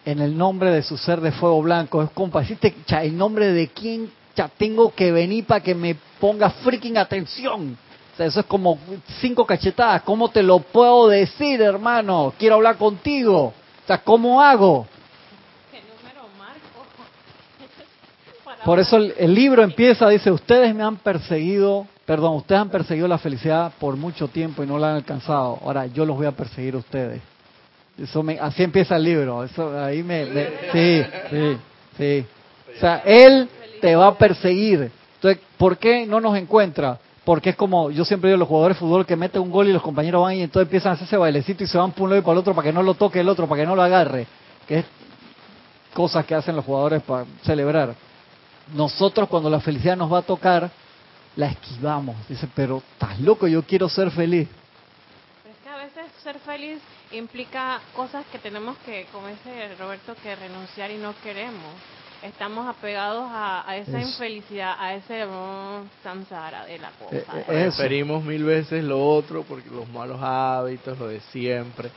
[0.05, 4.11] en el nombre de su ser de fuego blanco, es compa, ¿en nombre de quién
[4.37, 7.79] ya tengo que venir para que me ponga freaking atención.
[8.13, 8.79] O sea, eso es como
[9.21, 10.03] cinco cachetadas.
[10.03, 12.35] ¿Cómo te lo puedo decir, hermano?
[12.39, 13.47] Quiero hablar contigo.
[13.47, 14.87] O sea, ¿cómo hago?
[18.65, 23.19] Por eso el, libro empieza, dice, ustedes me han perseguido, perdón, ustedes han perseguido la
[23.19, 25.59] felicidad por mucho tiempo y no la han alcanzado.
[25.63, 27.21] Ahora yo los voy a perseguir a ustedes.
[28.01, 29.43] Eso me, así empieza el libro.
[29.43, 30.25] Eso ahí me,
[30.73, 31.59] sí, sí,
[31.99, 32.27] sí.
[32.77, 33.49] O sea, él
[33.81, 34.91] te va a perseguir.
[35.17, 36.99] Entonces, ¿por qué no nos encuentra?
[37.25, 39.73] Porque es como, yo siempre digo, los jugadores de fútbol que meten un gol y
[39.73, 42.11] los compañeros van y entonces empiezan a hacer ese bailecito y se van por un
[42.11, 43.75] lado y para el otro para que no lo toque el otro, para que no
[43.75, 44.29] lo agarre.
[44.69, 44.85] Que es
[45.93, 47.95] cosas que hacen los jugadores para celebrar.
[48.75, 50.71] Nosotros cuando la felicidad nos va a tocar,
[51.37, 52.17] la esquivamos.
[52.29, 54.49] Dice, pero estás loco, yo quiero ser feliz.
[55.43, 56.81] Pero es que a veces ser feliz
[57.13, 61.75] implica cosas que tenemos que, como dice Roberto, que renunciar y no queremos
[62.23, 67.17] estamos apegados a, esa infelicidad, a ese mm, samsara de la cosa.
[67.17, 71.91] Eh, eh, Preferimos mil veces lo otro porque los malos hábitos, lo de siempre.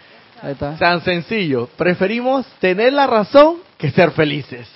[0.58, 4.70] Tan sencillo, preferimos tener la razón que ser felices.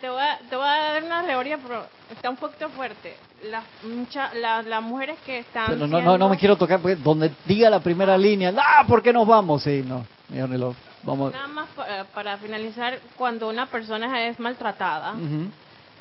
[0.00, 3.16] te, voy a, te, voy a, dar una teoría, pero está un poquito fuerte.
[3.50, 5.78] Las, mucha, las mujeres que están.
[5.78, 8.84] no, no, no me quiero tocar, porque donde diga la primera línea, ¡ah!
[8.86, 9.62] ¿Por qué nos vamos?
[9.62, 15.14] Sí, no, lo Nada más eh, para, finalizar, cuando una persona es maltratada,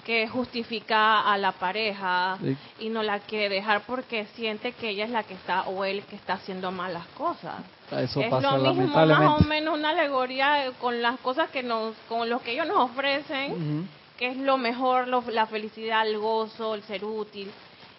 [0.06, 2.38] que justifica a la pareja
[2.80, 6.04] y no la quiere dejar porque siente que ella es la que está o él
[6.10, 7.56] que está haciendo malas cosas.
[7.92, 12.30] Eso es lo mismo, más o menos una alegoría con las cosas que nos, con
[12.30, 13.88] lo que ellos nos ofrecen,
[14.18, 17.52] que es lo mejor, la felicidad, el gozo, el ser útil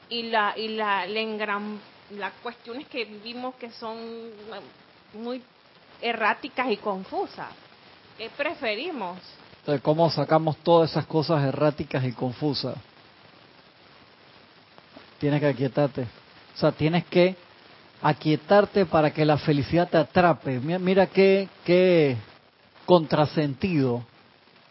[0.09, 1.61] y la y la, la
[2.11, 4.31] las cuestiones que vimos que son
[5.15, 5.43] muy
[6.01, 7.49] erráticas y confusas.
[8.17, 9.19] ¿Qué preferimos?
[9.61, 12.77] Entonces, ¿cómo sacamos todas esas cosas erráticas y confusas?
[15.21, 16.03] Tienes que aquietarte.
[16.03, 17.37] O sea, tienes que
[18.01, 20.59] aquietarte para que la felicidad te atrape.
[20.61, 22.17] Mira, qué, qué
[22.87, 24.05] contrasentido.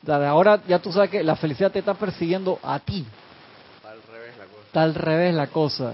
[0.06, 3.06] Ahora ya tú sabes que la felicidad te está persiguiendo a ti.
[3.78, 4.66] Está al revés la cosa.
[4.66, 5.94] Está al revés la cosa.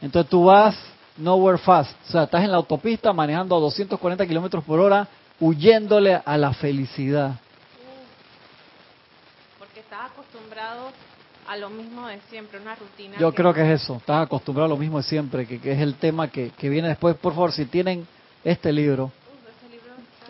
[0.00, 0.76] Entonces tú vas
[1.16, 1.96] nowhere fast.
[2.08, 5.06] O sea, estás en la autopista manejando a 240 kilómetros por hora,
[5.40, 7.34] huyéndole a la felicidad.
[9.58, 10.90] Porque estás acostumbrado
[11.48, 13.18] a lo mismo de siempre, una rutina.
[13.18, 15.96] Yo creo que es eso, estás acostumbrado a lo mismo de siempre, que, es el
[15.96, 17.16] tema que, que, viene después.
[17.16, 18.06] Por favor, si tienen
[18.44, 19.10] este libro,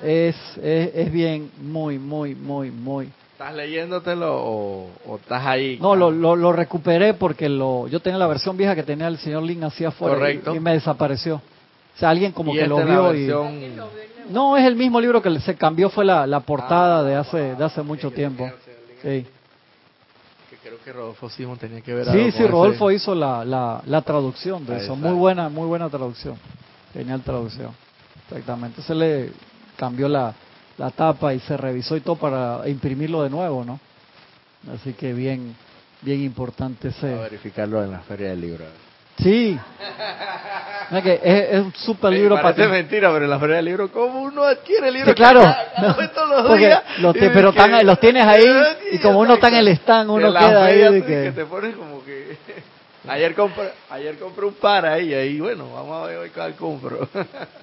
[0.03, 3.09] es, es, bien, muy, muy, muy, muy.
[3.33, 5.79] ¿Estás leyéndotelo o, estás ahí?
[5.81, 9.43] No, lo, lo, recuperé porque lo, yo tenía la versión vieja que tenía el señor
[9.43, 11.37] Lin así afuera Y, me desapareció.
[11.37, 13.31] O sea, alguien como que lo vio y...
[14.31, 17.65] No, es el mismo libro que se cambió, fue la, la portada de hace de
[17.65, 18.49] hace mucho tiempo.
[19.03, 19.27] Sí
[20.62, 24.79] creo que Rodolfo Simón tenía que ver Sí, sí, Rodolfo hizo la, la, traducción de
[24.79, 24.97] eso.
[24.97, 26.37] Muy buena, muy buena traducción.
[26.93, 27.70] Genial traducción.
[28.29, 28.83] Exactamente.
[28.83, 29.31] Se le
[29.77, 30.35] cambió la,
[30.78, 33.81] la tapa y se revisó y todo para imprimirlo de nuevo, ¿no?
[34.74, 35.55] Así que bien,
[36.03, 37.15] bien importante ese.
[37.15, 38.65] verificarlo en la feria del libro.
[39.19, 39.59] Sí.
[41.03, 42.62] que es, un super libro para ti.
[42.62, 45.11] mentira, pero en la feria del libro, ¿cómo uno adquiere el libro?
[45.11, 45.43] Sí, claro.
[46.99, 48.44] los pero los tienes ahí
[48.93, 51.03] y como uno está en el stand, uno queda ahí.
[51.03, 51.32] que...
[51.35, 52.36] te pones como que...
[53.09, 57.09] Ayer compré, ayer compré un par ahí, ahí bueno, vamos a ver hoy cuál compro.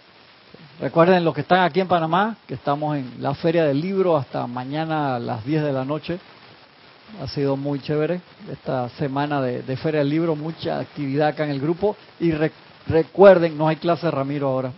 [0.80, 4.48] Recuerden los que están aquí en Panamá, que estamos en la Feria del Libro hasta
[4.48, 6.18] mañana a las 10 de la noche.
[7.22, 11.60] Ha sido muy chévere esta semana de, Feria del Libro, mucha actividad acá en el
[11.60, 11.98] grupo.
[12.22, 12.32] Y
[12.88, 14.72] recuerden, no hay clase de Ramiro ahora.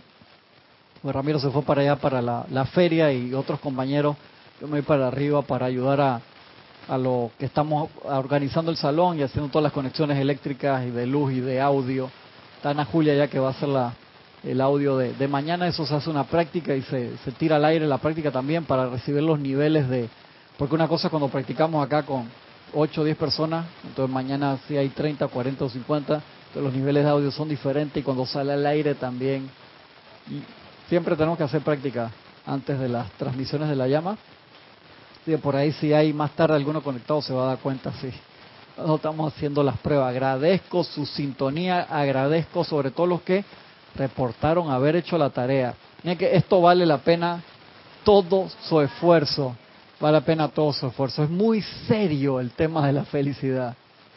[1.02, 4.16] Pues Ramiro se fue para allá para la, feria y otros compañeros.
[4.60, 6.20] Yo me voy para arriba para ayudar a,
[6.88, 11.06] a lo que estamos organizando el salón y haciendo todas las conexiones eléctricas y de
[11.06, 12.10] luz y de audio.
[12.56, 13.92] Está Julia ya que va a hacer la,
[14.44, 15.66] el audio de, de mañana.
[15.66, 18.88] Eso se hace una práctica y se, se tira al aire la práctica también para
[18.88, 20.08] recibir los niveles de,
[20.58, 22.28] porque una cosa es cuando practicamos acá con
[22.74, 27.04] 8 o 10 personas, entonces mañana si hay 30, 40 o 50, entonces los niveles
[27.04, 29.48] de audio son diferentes y cuando sale al aire también.
[30.30, 30.42] Y
[30.88, 32.10] siempre tenemos que hacer práctica
[32.46, 34.16] antes de las transmisiones de la llama.
[35.26, 38.10] Y por ahí si hay más tarde alguno conectado se va a dar cuenta, sí.
[38.78, 40.08] No estamos haciendo las pruebas.
[40.08, 43.44] Agradezco su sintonía, agradezco sobre todo los que
[43.94, 45.74] reportaron haber hecho la tarea.
[46.02, 47.42] Miren que esto vale la pena
[48.04, 49.56] todo su esfuerzo
[50.02, 51.22] vale la pena todo su esfuerzo.
[51.22, 53.76] Es muy serio el tema de la felicidad.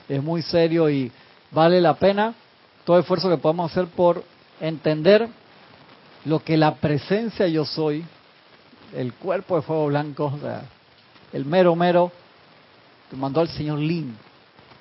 [0.10, 1.12] Es muy serio y
[1.52, 2.34] vale la pena
[2.84, 4.24] todo esfuerzo que podamos hacer por
[4.60, 5.30] entender
[6.26, 8.04] lo que la presencia yo soy,
[8.96, 10.34] el cuerpo de fuego blanco,
[11.32, 12.12] el mero mero,
[13.10, 14.18] que mandó al señor Lin.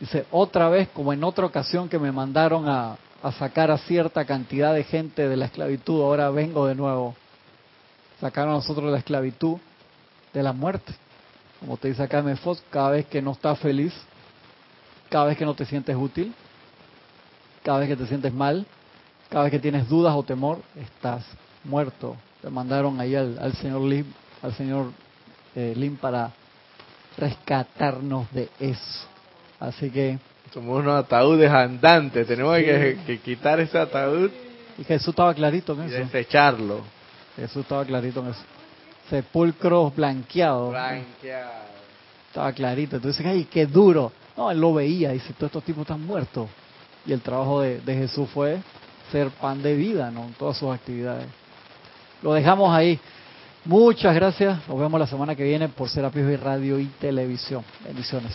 [0.00, 4.26] Dice, otra vez, como en otra ocasión que me mandaron a, a sacar a cierta
[4.26, 7.16] cantidad de gente de la esclavitud, ahora vengo de nuevo.
[8.20, 9.56] Sacaron a nosotros de la esclavitud
[10.34, 10.94] de la muerte.
[11.58, 13.94] Como te dice acá Mefos, cada vez que no estás feliz,
[15.08, 16.34] cada vez que no te sientes útil,
[17.62, 18.66] cada vez que te sientes mal,
[19.30, 21.24] cada vez que tienes dudas o temor, estás
[21.64, 22.18] muerto.
[22.42, 24.04] Te mandaron ahí al, señor Lim,
[24.42, 24.92] al señor
[25.54, 26.30] eh, Lim para
[27.16, 29.06] rescatarnos de eso.
[29.58, 30.18] Así que
[30.54, 34.30] somos unos ataúdes andantes, tenemos que, quitar ese ataúd.
[34.78, 35.96] Y Jesús estaba clarito en eso.
[35.96, 36.80] desecharlo.
[37.36, 38.40] Jesús estaba clarito en eso
[39.08, 40.70] sepulcros blanqueados.
[40.70, 41.64] Blanqueado.
[42.28, 42.96] Estaba clarito.
[42.96, 44.12] Entonces, ay, qué duro.
[44.36, 46.48] No, él lo veía y dice, todos estos tipos están muertos.
[47.06, 48.60] Y el trabajo de, Jesús fue
[49.12, 50.24] ser pan de vida, ¿no?
[50.24, 51.26] En todas sus actividades.
[52.22, 52.98] Lo dejamos ahí.
[53.64, 54.66] Muchas gracias.
[54.66, 57.64] Nos vemos la semana que viene por Serapis y Radio y Televisión.
[57.84, 58.32] Bendiciones.